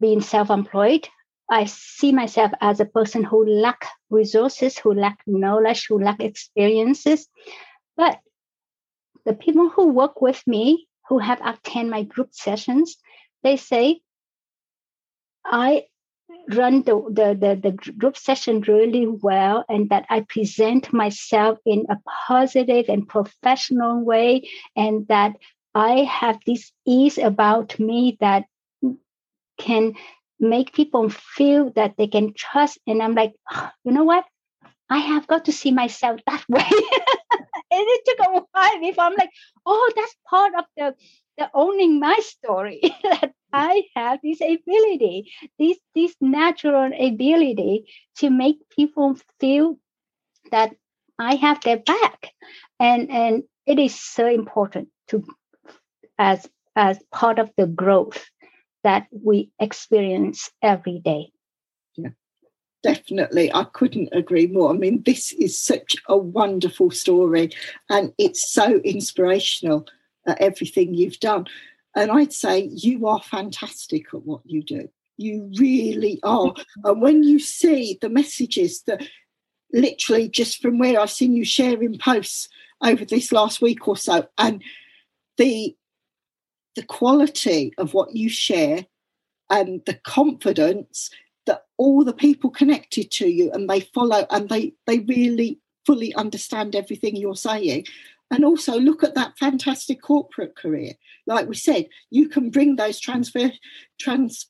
[0.00, 1.08] being self-employed.
[1.50, 7.26] I see myself as a person who lack resources, who lack knowledge, who lack experiences.
[7.96, 8.20] But
[9.24, 12.96] the people who work with me, who have attended my group sessions,
[13.42, 14.00] they say,
[15.44, 15.84] I
[16.48, 21.86] run the, the, the, the, group session really well and that I present myself in
[21.88, 21.96] a
[22.28, 25.32] positive and professional way and that
[25.74, 28.44] I have this ease about me that
[29.58, 29.94] can
[30.38, 32.78] make people feel that they can trust.
[32.86, 34.24] And I'm like, oh, you know what?
[34.88, 36.68] I have got to see myself that way.
[37.70, 39.30] And it took a while before I'm like,
[39.66, 40.94] oh, that's part of the
[41.38, 47.86] the owning my story that I have this ability, this this natural ability
[48.18, 49.78] to make people feel
[50.50, 50.74] that
[51.18, 52.32] I have their back.
[52.78, 55.24] And and it is so important to
[56.18, 58.24] as as part of the growth
[58.84, 61.32] that we experience every day.
[62.82, 63.52] Definitely.
[63.52, 64.70] I couldn't agree more.
[64.70, 67.50] I mean, this is such a wonderful story
[67.90, 69.86] and it's so inspirational
[70.26, 71.46] at everything you've done.
[71.94, 74.88] And I'd say you are fantastic at what you do.
[75.18, 76.54] You really are.
[76.84, 79.06] And when you see the messages that
[79.72, 82.48] literally just from where I've seen you sharing posts
[82.82, 84.62] over this last week or so, and
[85.36, 85.76] the
[86.76, 88.86] the quality of what you share
[89.50, 91.10] and the confidence
[91.50, 96.14] that all the people connected to you and they follow and they they really fully
[96.14, 97.86] understand everything you're saying.
[98.30, 100.92] And also look at that fantastic corporate career.
[101.26, 103.50] Like we said you can bring those transfer
[103.98, 104.46] trans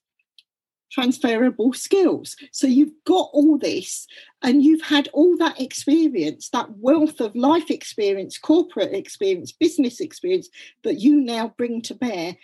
[0.93, 2.37] transferable skills.
[2.53, 4.07] So you've got all this
[4.43, 10.51] and you've had all that experience that wealth of life experience corporate experience business experience
[10.83, 12.37] that you now bring to bear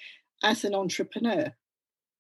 [0.42, 1.53] as an entrepreneur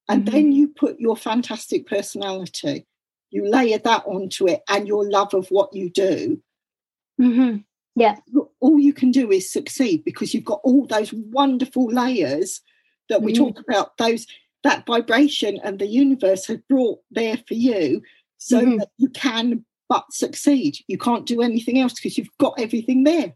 [0.08, 0.34] and mm-hmm.
[0.34, 2.86] then you put your fantastic personality
[3.30, 6.40] you layer that onto it and your love of what you do
[7.20, 7.58] mm-hmm.
[7.94, 8.16] yeah
[8.60, 12.60] all you can do is succeed because you've got all those wonderful layers
[13.08, 13.44] that we mm-hmm.
[13.44, 14.26] talk about those
[14.62, 18.02] that vibration and the universe has brought there for you
[18.38, 18.78] so mm-hmm.
[18.78, 20.78] that you can but succeed.
[20.88, 23.34] You can't do anything else because you've got everything there.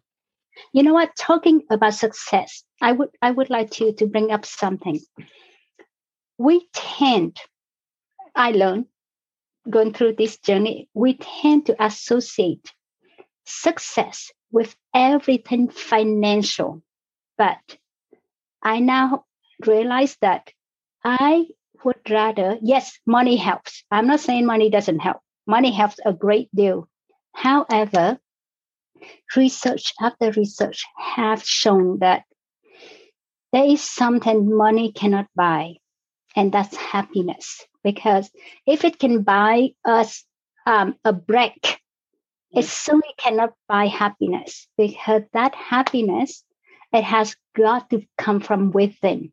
[0.72, 1.10] You know what?
[1.16, 5.00] Talking about success, I would I would like to to bring up something.
[6.40, 7.36] We tend,
[8.34, 8.86] I learned
[9.68, 12.72] going through this journey, we tend to associate
[13.44, 16.82] success with everything financial.
[17.36, 17.58] But
[18.62, 19.26] I now
[19.66, 20.50] realize that
[21.04, 21.44] I
[21.84, 23.84] would rather, yes, money helps.
[23.90, 25.18] I'm not saying money doesn't help.
[25.46, 26.88] Money helps a great deal.
[27.34, 28.18] However,
[29.36, 32.22] research after research have shown that
[33.52, 35.74] there is something money cannot buy,
[36.36, 37.64] and that's happiness.
[37.82, 38.30] Because
[38.66, 40.24] if it can buy us
[40.66, 41.80] um, a break,
[42.52, 46.44] it certainly cannot buy happiness because that happiness
[46.92, 49.32] it has got to come from within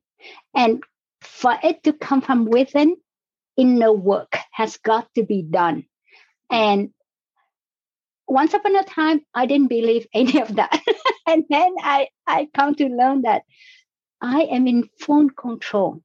[0.55, 0.83] and
[1.21, 2.95] for it to come from within,
[3.57, 5.85] inner work has got to be done.
[6.49, 6.91] And
[8.27, 10.81] once upon a time, I didn't believe any of that.
[11.27, 13.43] and then I, I come to learn that
[14.21, 16.01] I am in full control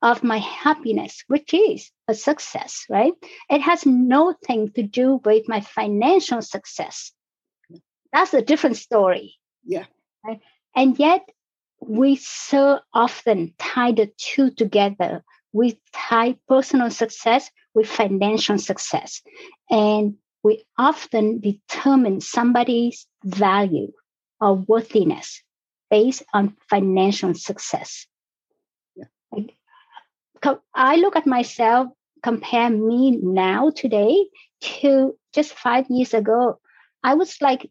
[0.00, 3.12] of my happiness, which is a success, right?
[3.50, 7.12] It has nothing to do with my financial success.
[8.12, 9.34] That's a different story.
[9.64, 9.84] Yeah.
[10.24, 10.40] Right?
[10.74, 11.28] And yet,
[11.80, 15.24] we so often tie the two together.
[15.52, 19.22] We tie personal success with financial success.
[19.70, 23.92] And we often determine somebody's value
[24.40, 25.42] or worthiness
[25.90, 28.06] based on financial success.
[30.74, 31.88] I look at myself,
[32.22, 34.28] compare me now today
[34.60, 36.60] to just five years ago.
[37.02, 37.70] I was like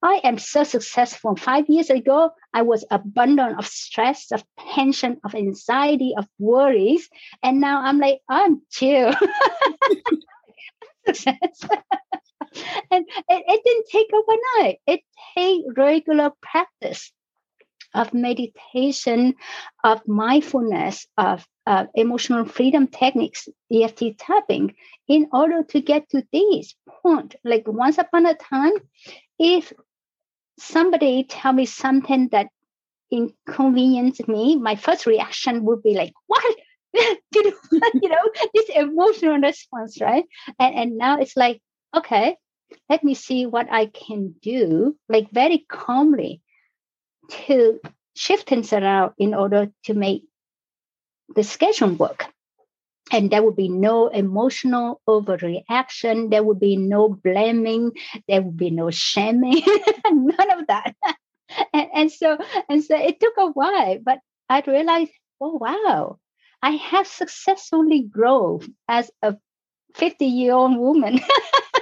[0.00, 1.34] I am so successful.
[1.34, 4.44] Five years ago, I was abundant of stress, of
[4.74, 7.08] tension, of anxiety, of worries.
[7.42, 9.12] And now I'm like, I'm chill.
[12.90, 14.78] And it, it didn't take overnight.
[14.86, 15.00] It
[15.36, 17.12] take regular practice
[17.94, 19.34] of meditation,
[19.84, 24.74] of mindfulness, of uh, emotional freedom techniques, EFT tapping,
[25.06, 27.36] in order to get to this point.
[27.44, 28.72] Like once upon a time,
[29.38, 29.72] if
[30.58, 32.48] somebody tell me something that
[33.10, 36.56] inconvenience me, my first reaction would be like, what?
[37.34, 40.24] you know, this emotional response, right?
[40.58, 41.60] And and now it's like,
[41.94, 42.36] okay,
[42.88, 46.40] let me see what I can do, like very calmly
[47.30, 47.80] to
[48.14, 50.24] shift things around in order to make
[51.34, 52.26] the schedule work.
[53.10, 56.30] And there would be no emotional overreaction.
[56.30, 57.92] There would be no blaming.
[58.28, 59.62] There would be no shaming.
[60.10, 60.94] None of that.
[61.72, 64.18] and, and so and so it took a while, but
[64.48, 66.18] I realized, oh wow,
[66.62, 69.36] I have successfully grown as a
[69.94, 71.20] 50 year old woman.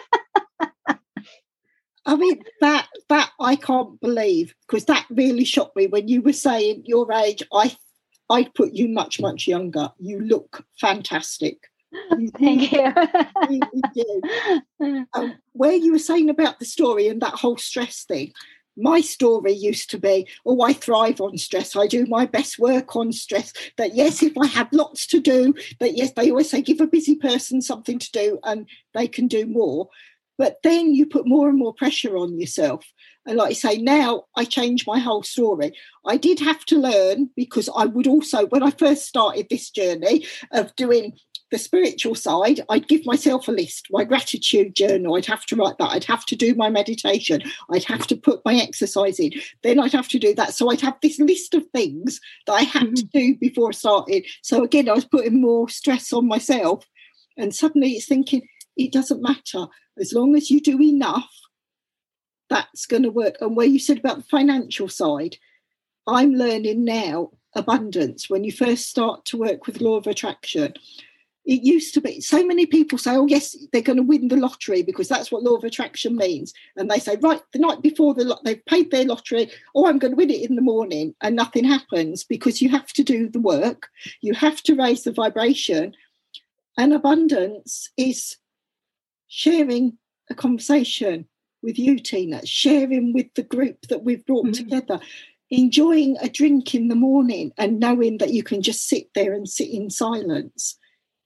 [2.07, 6.33] I mean that that I can't believe because that really shocked me when you were
[6.33, 7.43] saying your age.
[7.53, 7.77] I
[8.31, 9.91] I put you much much younger.
[9.99, 11.59] You look fantastic.
[12.39, 12.93] Thank you.
[13.95, 18.33] you um, where you were saying about the story and that whole stress thing,
[18.77, 21.75] my story used to be, oh, I thrive on stress.
[21.75, 23.53] I do my best work on stress.
[23.79, 26.87] That, yes, if I have lots to do, that, yes, they always say give a
[26.87, 29.89] busy person something to do and they can do more.
[30.39, 32.85] But then you put more and more pressure on yourself.
[33.27, 35.73] And like I say, now I change my whole story.
[36.07, 40.27] I did have to learn because I would also, when I first started this journey
[40.53, 41.15] of doing
[41.51, 45.17] the spiritual side, I'd give myself a list, my gratitude journal.
[45.17, 45.91] I'd have to write that.
[45.91, 47.43] I'd have to do my meditation.
[47.71, 49.33] I'd have to put my exercise in.
[49.63, 50.55] Then I'd have to do that.
[50.55, 52.95] So I'd have this list of things that I had mm-hmm.
[52.95, 54.25] to do before I started.
[54.43, 56.85] So again, I was putting more stress on myself.
[57.37, 58.43] And suddenly it's thinking,
[58.77, 59.67] it doesn't matter.
[59.99, 61.31] As long as you do enough,
[62.49, 63.37] that's going to work.
[63.41, 65.37] And where you said about the financial side,
[66.07, 70.75] I'm learning now abundance when you first start to work with law of attraction
[71.47, 74.37] it used to be so many people say, oh, yes, they're going to win the
[74.37, 76.53] lottery because that's what law of attraction means.
[76.77, 79.99] And they say, right, the night before the lot, they've paid their lottery, oh, I'm
[79.99, 81.15] going to win it in the morning.
[81.21, 83.89] And nothing happens because you have to do the work,
[84.21, 85.95] you have to raise the vibration.
[86.77, 88.37] And abundance is
[89.29, 89.99] sharing
[90.31, 91.27] a conversation
[91.63, 94.65] with you, Tina, sharing with the group that we've brought mm-hmm.
[94.65, 95.01] together
[95.51, 99.49] enjoying a drink in the morning and knowing that you can just sit there and
[99.49, 100.77] sit in silence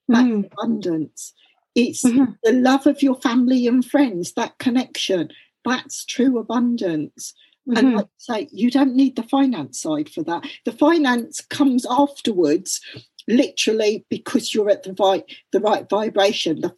[0.09, 0.45] that mm.
[0.45, 1.33] abundance.
[1.75, 2.33] It's mm-hmm.
[2.43, 5.31] the love of your family and friends, that connection.
[5.65, 7.33] That's true abundance.
[7.69, 7.77] Mm-hmm.
[7.79, 10.45] And like I say, you don't need the finance side for that.
[10.65, 12.81] The finance comes afterwards,
[13.29, 16.61] literally because you're at the right the right vibration.
[16.61, 16.75] The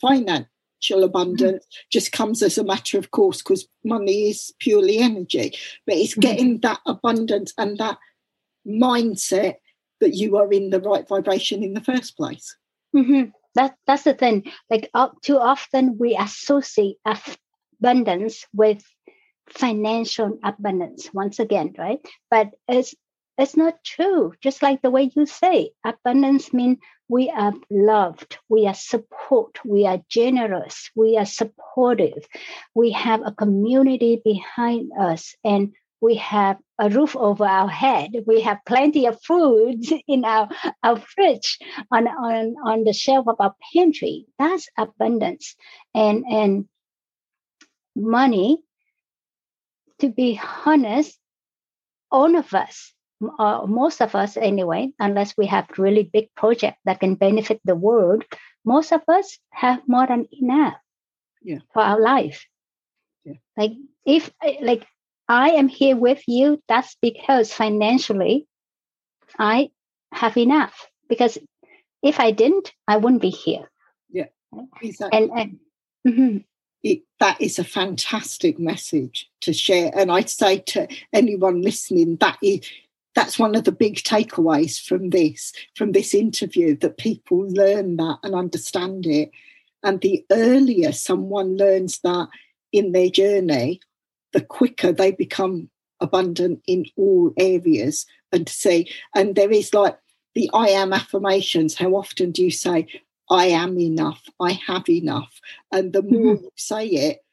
[0.82, 5.52] financial abundance just comes as a matter of course because money is purely energy.
[5.86, 6.20] But it's mm-hmm.
[6.20, 7.98] getting that abundance and that
[8.66, 9.56] mindset
[10.00, 12.56] that you are in the right vibration in the first place.
[12.94, 13.30] Mm-hmm.
[13.54, 14.50] That that's the thing.
[14.70, 18.82] Like uh, too often we associate abundance with
[19.48, 22.00] financial abundance once again, right?
[22.30, 22.94] But it's
[23.38, 24.32] it's not true.
[24.40, 26.78] Just like the way you say, abundance means
[27.08, 32.26] we are loved, we are support, we are generous, we are supportive,
[32.74, 38.10] we have a community behind us, and we have a roof over our head.
[38.26, 40.48] We have plenty of food in our,
[40.82, 41.58] our fridge
[41.90, 44.26] on, on, on the shelf of our pantry.
[44.38, 45.54] That's abundance.
[45.94, 46.68] And and
[47.94, 48.58] money
[50.00, 51.18] to be honest
[52.10, 52.92] all of us
[53.38, 57.74] uh, most of us anyway unless we have really big project that can benefit the
[57.74, 58.24] world
[58.64, 60.74] most of us have more than enough
[61.42, 61.58] yeah.
[61.72, 62.46] for our life
[63.24, 63.34] yeah.
[63.56, 63.72] like
[64.04, 64.86] if like
[65.28, 68.46] I am here with you, that's because financially
[69.38, 69.70] I
[70.12, 70.88] have enough.
[71.08, 71.38] Because
[72.02, 73.70] if I didn't, I wouldn't be here.
[74.10, 74.26] Yeah,
[74.82, 75.18] exactly.
[75.18, 75.58] And, and
[76.06, 76.36] mm-hmm.
[76.82, 79.90] it, that is a fantastic message to share.
[79.94, 82.68] And I'd say to anyone listening, that is
[83.14, 88.18] that's one of the big takeaways from this from this interview that people learn that
[88.22, 89.30] and understand it.
[89.82, 92.28] And the earlier someone learns that
[92.72, 93.80] in their journey
[94.32, 95.68] the quicker they become
[96.00, 98.06] abundant in all areas.
[98.32, 99.98] And to say and there is like
[100.34, 101.74] the i am affirmations.
[101.74, 102.86] How often do you say
[103.30, 105.40] i am enough i have enough?
[105.70, 106.44] And the more mm-hmm.
[106.44, 107.24] you say it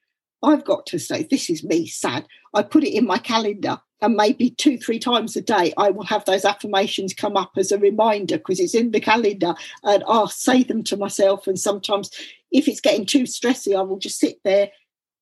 [0.43, 2.27] i've got to say this is me sad.
[2.53, 6.06] I put it in my calendar and maybe two three times a day i will
[6.06, 10.28] have those affirmations come up as a reminder because it's in the calendar and i'll
[10.28, 12.10] say them to myself and sometimes
[12.52, 14.70] if it's getting too stressy i will just sit there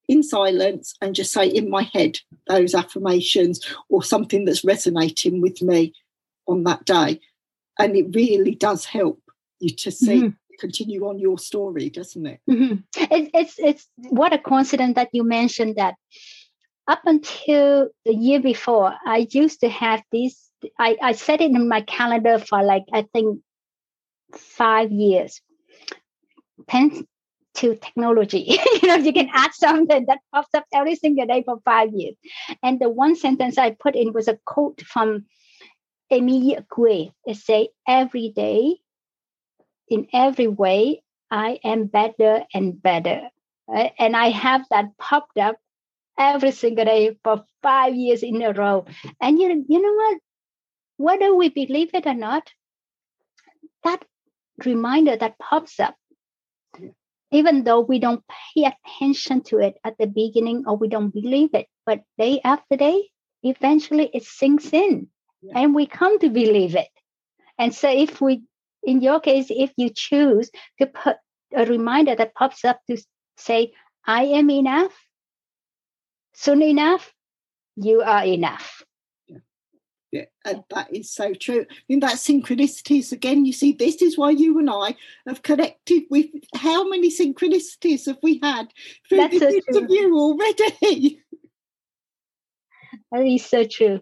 [0.08, 2.18] in silence and just say in my head
[2.48, 3.60] those affirmations
[3.90, 5.94] or something that's resonating with me
[6.48, 7.20] on that day.
[7.78, 9.22] And it really does help
[9.60, 10.22] you to see.
[10.22, 10.30] Mm-hmm.
[10.60, 12.40] Continue on your story, doesn't it?
[12.50, 12.78] Mm-hmm.
[13.14, 13.30] it?
[13.32, 15.94] It's it's what a coincidence that you mentioned that
[16.88, 20.48] up until the year before, I used to have this
[20.80, 23.42] I, I set it in my calendar for like I think
[24.34, 25.42] five years.
[26.70, 27.02] Thanks
[27.56, 31.60] to technology, you know, you can add something that pops up every single day for
[31.66, 32.16] five years.
[32.62, 35.26] And the one sentence I put in was a quote from
[36.12, 37.12] Emile Coué.
[37.26, 38.78] It say, "Every day,
[39.90, 43.30] in every way, I am better and better."
[43.68, 43.92] Right?
[44.00, 45.58] And I have that popped up
[46.18, 48.86] every single day for five years in a row.
[49.22, 50.18] And you, you know what?
[50.98, 52.50] Whether we believe it or not,
[53.84, 54.04] that
[54.66, 55.96] reminder that pops up,
[57.32, 58.24] even though we don't
[58.56, 62.78] pay attention to it at the beginning or we don't believe it, but day after
[62.78, 63.10] day,
[63.44, 65.08] eventually it sinks in
[65.42, 65.60] yeah.
[65.60, 66.88] and we come to believe it.
[67.60, 68.44] And so, if we,
[68.84, 70.50] in your case, if you choose
[70.80, 71.18] to put
[71.56, 72.98] a reminder that pops up to
[73.38, 73.74] say,
[74.06, 74.94] I am enough,
[76.38, 77.14] soon enough,
[77.76, 78.84] you are enough.
[80.12, 81.66] Yeah, and that is so true.
[81.70, 83.46] I mean, that synchronicities again.
[83.46, 84.96] You see, this is why you and I
[85.28, 86.28] have connected with.
[86.56, 88.68] How many synchronicities have we had
[89.10, 90.20] through That's this so interview true.
[90.20, 91.22] already?
[93.12, 94.02] That is so true.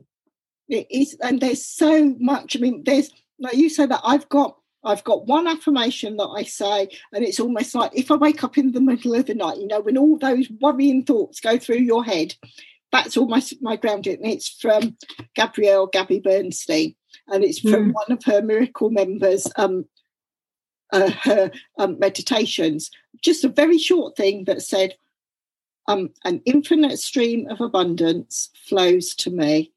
[0.67, 2.55] It is, and there's so much.
[2.55, 6.43] I mean, there's like you say that I've got I've got one affirmation that I
[6.43, 9.57] say, and it's almost like if I wake up in the middle of the night,
[9.57, 12.35] you know, when all those worrying thoughts go through your head,
[12.91, 14.17] that's almost my grounding.
[14.23, 14.95] And it's from
[15.35, 16.95] Gabrielle Gabby Bernstein,
[17.27, 17.93] and it's from mm.
[17.93, 19.47] one of her miracle members.
[19.57, 19.85] Um,
[20.93, 22.91] uh, her um, meditations,
[23.23, 24.93] just a very short thing that said,
[25.87, 29.73] um, "An infinite stream of abundance flows to me.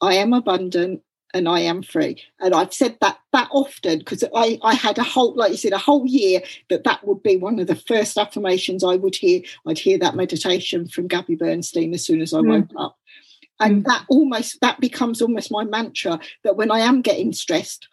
[0.00, 1.02] I am abundant
[1.34, 2.22] and I am free.
[2.40, 5.72] And I've said that that often because I, I had a whole, like you said,
[5.72, 9.42] a whole year that that would be one of the first affirmations I would hear.
[9.66, 12.48] I'd hear that meditation from Gabby Bernstein as soon as I mm.
[12.48, 12.96] woke up.
[13.60, 13.86] And mm.
[13.86, 17.88] that almost, that becomes almost my mantra that when I am getting stressed,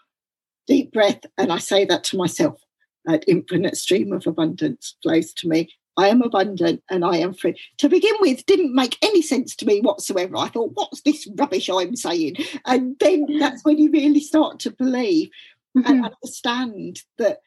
[0.68, 2.62] deep breath, and I say that to myself,
[3.06, 7.60] that infinite stream of abundance flows to me I am abundant and I am free.
[7.78, 10.38] To begin with, didn't make any sense to me whatsoever.
[10.38, 12.36] I thought, what's this rubbish I'm saying?
[12.66, 15.30] And then that's when you really start to believe
[15.78, 15.90] mm-hmm.
[15.90, 17.40] and understand that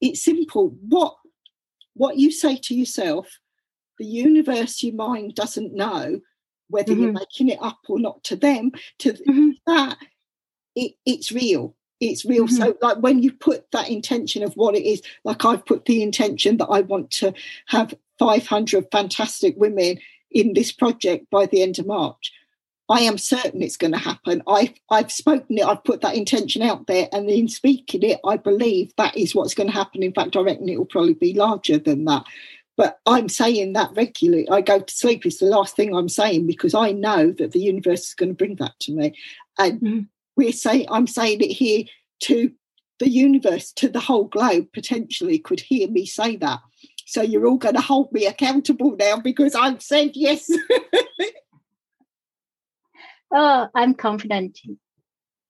[0.00, 0.76] it's simple.
[0.88, 1.16] What
[1.94, 3.38] what you say to yourself,
[3.98, 6.20] the universe, your mind doesn't know
[6.68, 7.02] whether mm-hmm.
[7.02, 8.72] you're making it up or not to them.
[9.00, 9.50] To mm-hmm.
[9.66, 9.96] that,
[10.74, 12.56] it, it's real it's real mm-hmm.
[12.56, 16.02] so like when you put that intention of what it is like i've put the
[16.02, 17.32] intention that i want to
[17.66, 19.98] have 500 fantastic women
[20.30, 22.32] in this project by the end of march
[22.88, 26.62] i am certain it's going to happen i've i've spoken it i've put that intention
[26.62, 30.12] out there and in speaking it i believe that is what's going to happen in
[30.12, 32.24] fact i reckon it will probably be larger than that
[32.76, 34.48] but I'm saying that regularly.
[34.50, 37.60] I go to sleep, it's the last thing I'm saying because I know that the
[37.60, 39.14] universe is going to bring that to me.
[39.60, 40.00] And mm-hmm
[40.36, 41.84] we're saying I'm saying it here
[42.24, 42.52] to
[43.00, 46.60] the universe, to the whole globe, potentially could hear me say that.
[47.06, 50.50] So you're all going to hold me accountable now because I've said yes.
[53.34, 54.58] oh, I'm confident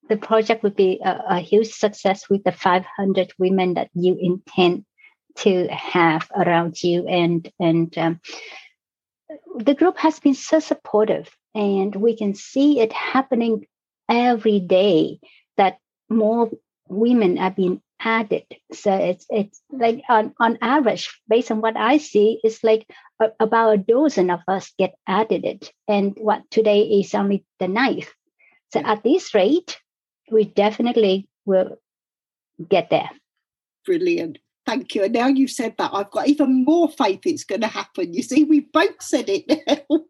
[0.09, 4.85] the project would be a, a, huge success with the 500 women that you intend
[5.37, 8.20] to have around you and and um,
[9.59, 13.66] the group has been so supportive and we can see it happening
[14.09, 15.19] every day
[15.57, 15.79] that
[16.09, 16.51] more
[16.89, 18.45] women are being added.
[18.73, 22.87] So it's it's like on, on average, based on what I see, it's like
[23.21, 25.73] a, about a dozen of us get added it.
[25.89, 28.11] And what today is only the ninth.
[28.73, 29.79] So at this rate,
[30.31, 31.79] we definitely will
[32.69, 33.11] get there.
[33.87, 34.39] Brilliant.
[34.67, 35.05] Thank you.
[35.05, 38.15] And now you've said that, I've got even more faith it's going to happen.
[38.15, 40.01] You see, we both said it now.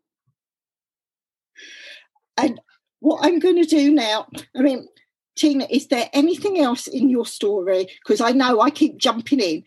[2.36, 2.60] and
[3.04, 4.26] what I'm going to do now,
[4.56, 4.88] I mean,
[5.36, 7.86] Tina, is there anything else in your story?
[8.02, 9.62] Because I know I keep jumping in.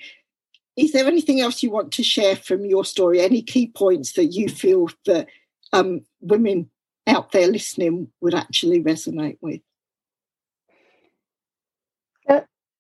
[0.76, 3.22] Is there anything else you want to share from your story?
[3.22, 5.28] Any key points that you feel that
[5.72, 6.72] um, women
[7.06, 9.62] out there listening would actually resonate with?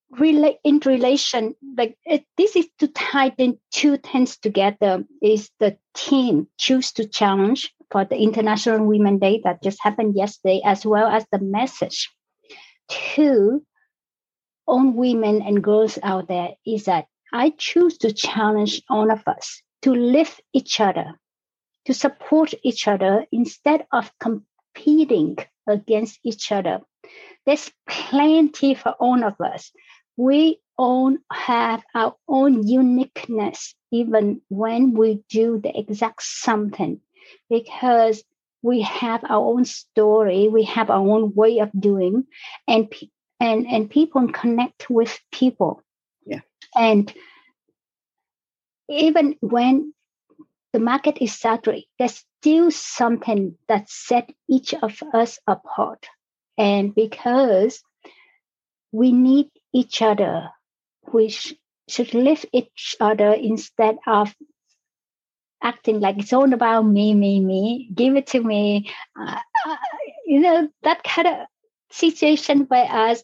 [0.09, 5.03] In relation, like it, this is to tie the two things together.
[5.21, 10.61] Is the team choose to challenge for the International Women Day that just happened yesterday,
[10.63, 12.09] as well as the message
[12.89, 13.65] to
[14.65, 19.61] all women and girls out there is that I choose to challenge all of us
[19.83, 21.19] to lift each other,
[21.85, 25.37] to support each other instead of competing
[25.67, 26.81] against each other.
[27.45, 29.71] There's plenty for all of us.
[30.17, 37.01] We all have our own uniqueness, even when we do the exact something
[37.49, 38.23] because
[38.61, 42.25] we have our own story, we have our own way of doing,
[42.67, 42.93] and
[43.39, 45.81] and and people connect with people.
[46.25, 46.41] Yeah.
[46.75, 47.13] And
[48.89, 49.93] even when
[50.73, 56.07] the market is saturated, there's still something that set each of us apart.
[56.57, 57.81] And because
[58.91, 60.49] we need each other,
[61.11, 61.53] we sh-
[61.87, 64.33] should lift each other instead of
[65.61, 67.89] acting like it's all about me, me, me.
[67.93, 68.89] Give it to me.
[69.19, 69.75] Uh, uh,
[70.25, 71.47] you know that kind of
[71.91, 73.23] situation where us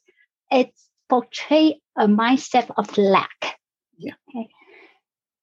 [0.51, 0.73] it
[1.09, 3.59] portray a mindset of lack.
[3.97, 4.13] Yeah.
[4.29, 4.49] Okay?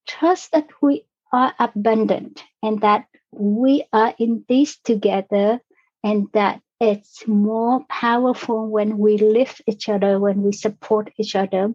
[0.07, 5.61] Trust that we are abundant and that we are in this together
[6.03, 11.75] and that it's more powerful when we lift each other, when we support each other,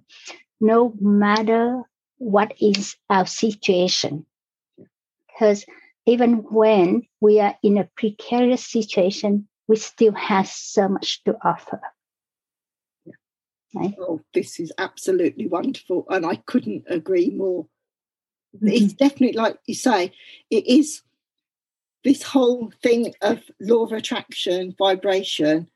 [0.60, 1.84] no matter
[2.18, 4.26] what is our situation.
[5.28, 5.66] Because
[6.08, 11.82] even when we are in a precarious situation, we still have so much to offer.
[13.76, 13.94] Right?
[14.00, 16.06] Oh, this is absolutely wonderful.
[16.10, 17.68] And I couldn't agree more.
[18.56, 18.68] Mm-hmm.
[18.70, 20.14] It's definitely like you say,
[20.50, 21.02] it is
[22.06, 25.68] this whole thing of law of attraction, vibration.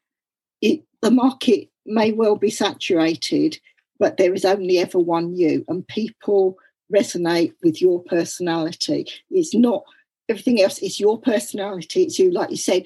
[0.61, 3.59] It, the market may well be saturated,
[3.97, 6.57] but there is only ever one you, and people
[6.93, 9.07] resonate with your personality.
[9.31, 9.83] It's not
[10.29, 12.03] everything else, it's your personality.
[12.03, 12.85] It's you, like you said,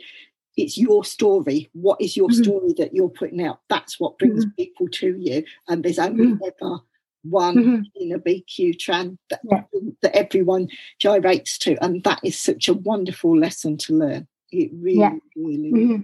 [0.56, 1.70] it's your story.
[1.74, 2.44] What is your mm-hmm.
[2.44, 3.60] story that you're putting out?
[3.70, 4.56] That's what brings mm-hmm.
[4.56, 5.44] people to you.
[5.68, 6.44] And there's only mm-hmm.
[6.46, 6.80] ever
[7.24, 7.82] one mm-hmm.
[7.96, 9.64] in a BQ tran that, yeah.
[10.02, 10.68] that everyone
[11.00, 11.78] gyrates to.
[11.84, 14.28] And that is such a wonderful lesson to learn.
[14.52, 15.14] It really, yeah.
[15.36, 16.02] really mm-hmm.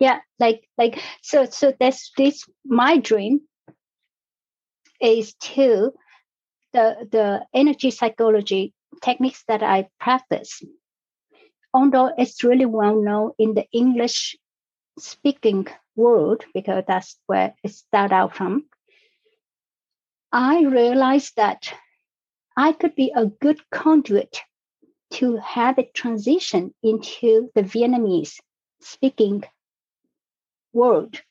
[0.00, 3.40] Yeah, like like so so that's this my dream
[5.00, 5.92] is to
[6.72, 10.60] the the energy psychology techniques that I practice
[11.74, 14.36] although it's really well known in the English
[14.98, 15.66] speaking
[15.96, 18.64] world, because that's where it started out from,
[20.36, 21.72] I realized that
[22.56, 24.40] I could be a good conduit
[25.12, 28.40] to have it transition into the Vietnamese
[28.80, 29.44] speaking
[30.72, 31.22] world.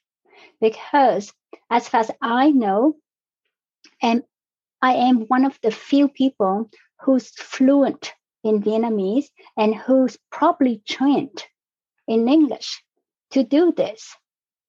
[0.61, 1.33] Because
[1.69, 2.95] as far as I know,
[4.01, 4.23] and
[4.81, 6.69] I am one of the few people
[7.01, 8.13] who's fluent
[8.45, 9.27] in Vietnamese
[9.57, 11.43] and who's probably trained
[12.07, 12.81] in English
[13.31, 14.15] to do this.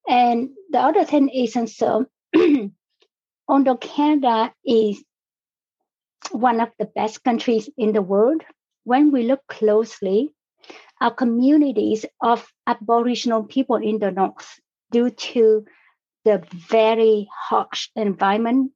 [0.09, 2.07] And the other thing is, so
[3.49, 5.03] although Canada is
[6.30, 8.42] one of the best countries in the world,
[8.84, 10.30] when we look closely,
[11.01, 14.59] our communities of Aboriginal people in the North,
[14.90, 15.64] due to
[16.24, 18.72] the very harsh environment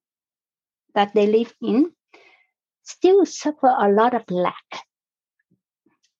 [0.94, 1.92] that they live in,
[2.82, 4.84] still suffer a lot of lack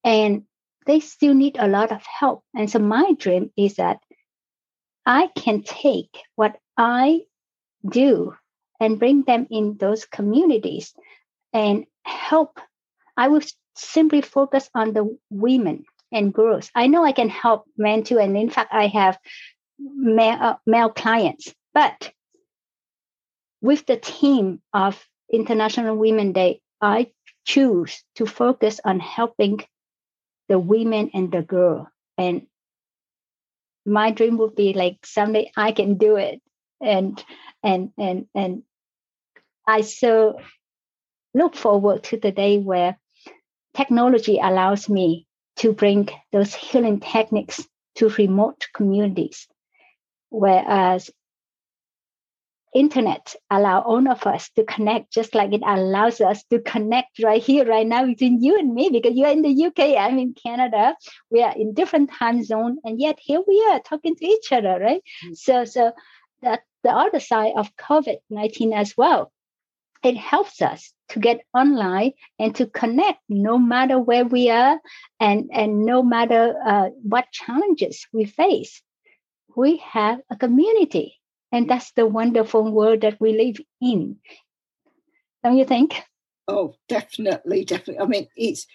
[0.05, 0.45] and
[0.87, 2.43] they still need a lot of help.
[2.55, 3.99] And so my dream is that
[5.05, 7.23] I can take what I
[7.89, 8.35] do
[8.81, 10.95] and bring them in those communities
[11.53, 12.61] and help.
[13.17, 13.43] I will
[13.77, 16.71] simply focus on the women and girls.
[16.75, 19.19] I know I can help men too, and in fact, I have
[19.79, 21.55] male, uh, male clients.
[21.75, 22.13] But
[23.61, 27.13] with the team of International Women Day, I
[27.45, 29.61] choose to focus on helping
[30.49, 31.91] the women and the girl.
[32.17, 32.47] And
[33.85, 36.41] my dream would be like someday I can do it.
[36.81, 37.23] And
[37.63, 38.63] and and and
[39.67, 40.41] I so
[41.35, 42.99] look forward to the day where
[43.75, 45.27] technology allows me
[45.57, 47.67] to bring those healing techniques
[47.97, 49.47] to remote communities.
[50.31, 51.11] Whereas
[52.75, 57.43] internet allow all of us to connect just like it allows us to connect right
[57.43, 60.95] here right now between you and me because you're in the uk i'm in canada
[61.31, 64.79] we are in different time zone and yet here we are talking to each other
[64.81, 65.35] right mm-hmm.
[65.35, 65.93] so so
[66.43, 69.31] that the other side of covid-19 as well
[70.05, 74.79] it helps us to get online and to connect no matter where we are
[75.21, 78.83] and and no matter uh, what challenges we face
[79.57, 81.19] we have a community
[81.51, 84.17] and that's the wonderful world that we live in.
[85.43, 86.03] Don't you think?
[86.47, 88.01] Oh, definitely, definitely.
[88.01, 88.67] I mean, it's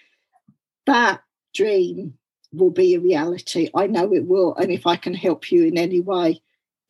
[0.86, 1.22] that
[1.54, 2.16] dream
[2.52, 3.70] will be a reality.
[3.76, 4.56] I know it will.
[4.56, 6.42] And if I can help you in any way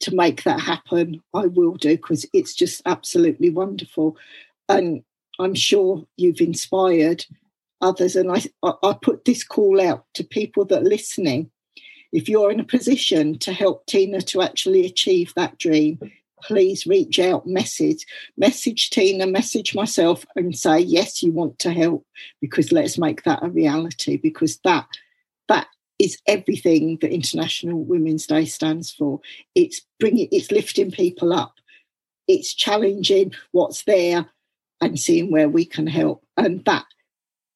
[0.02, 4.18] to make that happen, I will do because it's just absolutely wonderful.
[4.70, 5.04] And
[5.40, 7.26] I'm sure you've inspired
[7.82, 8.16] others.
[8.16, 8.44] And I,
[8.84, 11.52] I put this call out to people that are listening
[12.14, 16.00] if you're in a position to help Tina to actually achieve that dream,
[16.44, 18.06] please reach out, message,
[18.38, 22.06] message Tina, message myself, and say yes, you want to help
[22.40, 24.88] because let's make that a reality because that
[26.04, 29.22] is everything that International Women's Day stands for.
[29.56, 31.56] It's bringing, it's lifting people up,
[32.28, 34.26] it's challenging what's there,
[34.82, 36.26] and seeing where we can help.
[36.36, 36.86] And that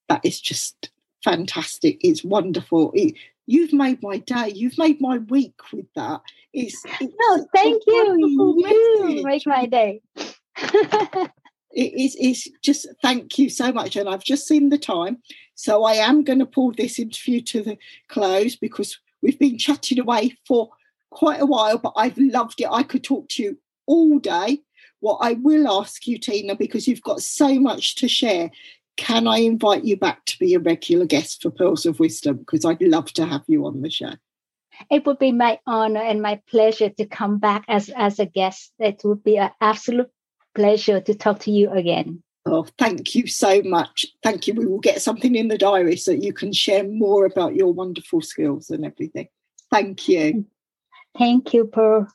[0.07, 0.89] that is just
[1.25, 1.97] fantastic.
[2.01, 2.91] It's wonderful.
[2.93, 3.15] It,
[3.47, 4.53] you've made my day.
[4.55, 6.21] You've made my week with that.
[6.53, 8.55] It's, it's no, thank you.
[9.09, 10.01] You make my day.
[11.77, 15.19] it is it's just thank you so much and i've just seen the time.
[15.53, 17.77] So i am going to pull this interview to the
[18.09, 20.69] close because we've been chatting away for
[21.11, 22.67] quite a while but i've loved it.
[22.69, 24.59] I could talk to you all day.
[24.99, 28.49] What i will ask you tina because you've got so much to share
[28.97, 32.37] can i invite you back to be a regular guest for pearls of wisdom?
[32.37, 34.13] Because i'd love to have you on the show.
[34.91, 38.73] It would be my honor and my pleasure to come back as as a guest.
[38.79, 40.11] It would be an absolute
[40.57, 42.23] pleasure to talk to you again.
[42.47, 44.07] Oh, thank you so much.
[44.23, 44.55] Thank you.
[44.55, 48.21] We will get something in the diary so you can share more about your wonderful
[48.21, 49.27] skills and everything.
[49.69, 50.45] Thank you.
[51.17, 52.07] Thank you, Pearl.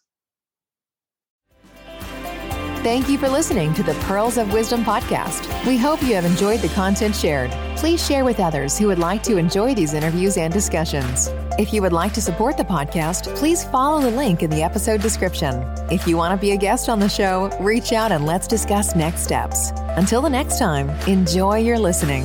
[2.83, 5.47] Thank you for listening to the Pearls of Wisdom podcast.
[5.67, 7.53] We hope you have enjoyed the content shared.
[7.83, 11.29] Please share with others who would like to enjoy these interviews and discussions.
[11.59, 15.03] If you would like to support the podcast, please follow the link in the episode
[15.03, 15.65] description.
[15.91, 18.95] If you want to be a guest on the show, reach out and let's discuss
[18.95, 19.73] next steps.
[19.97, 22.25] Until the next time, enjoy your listening.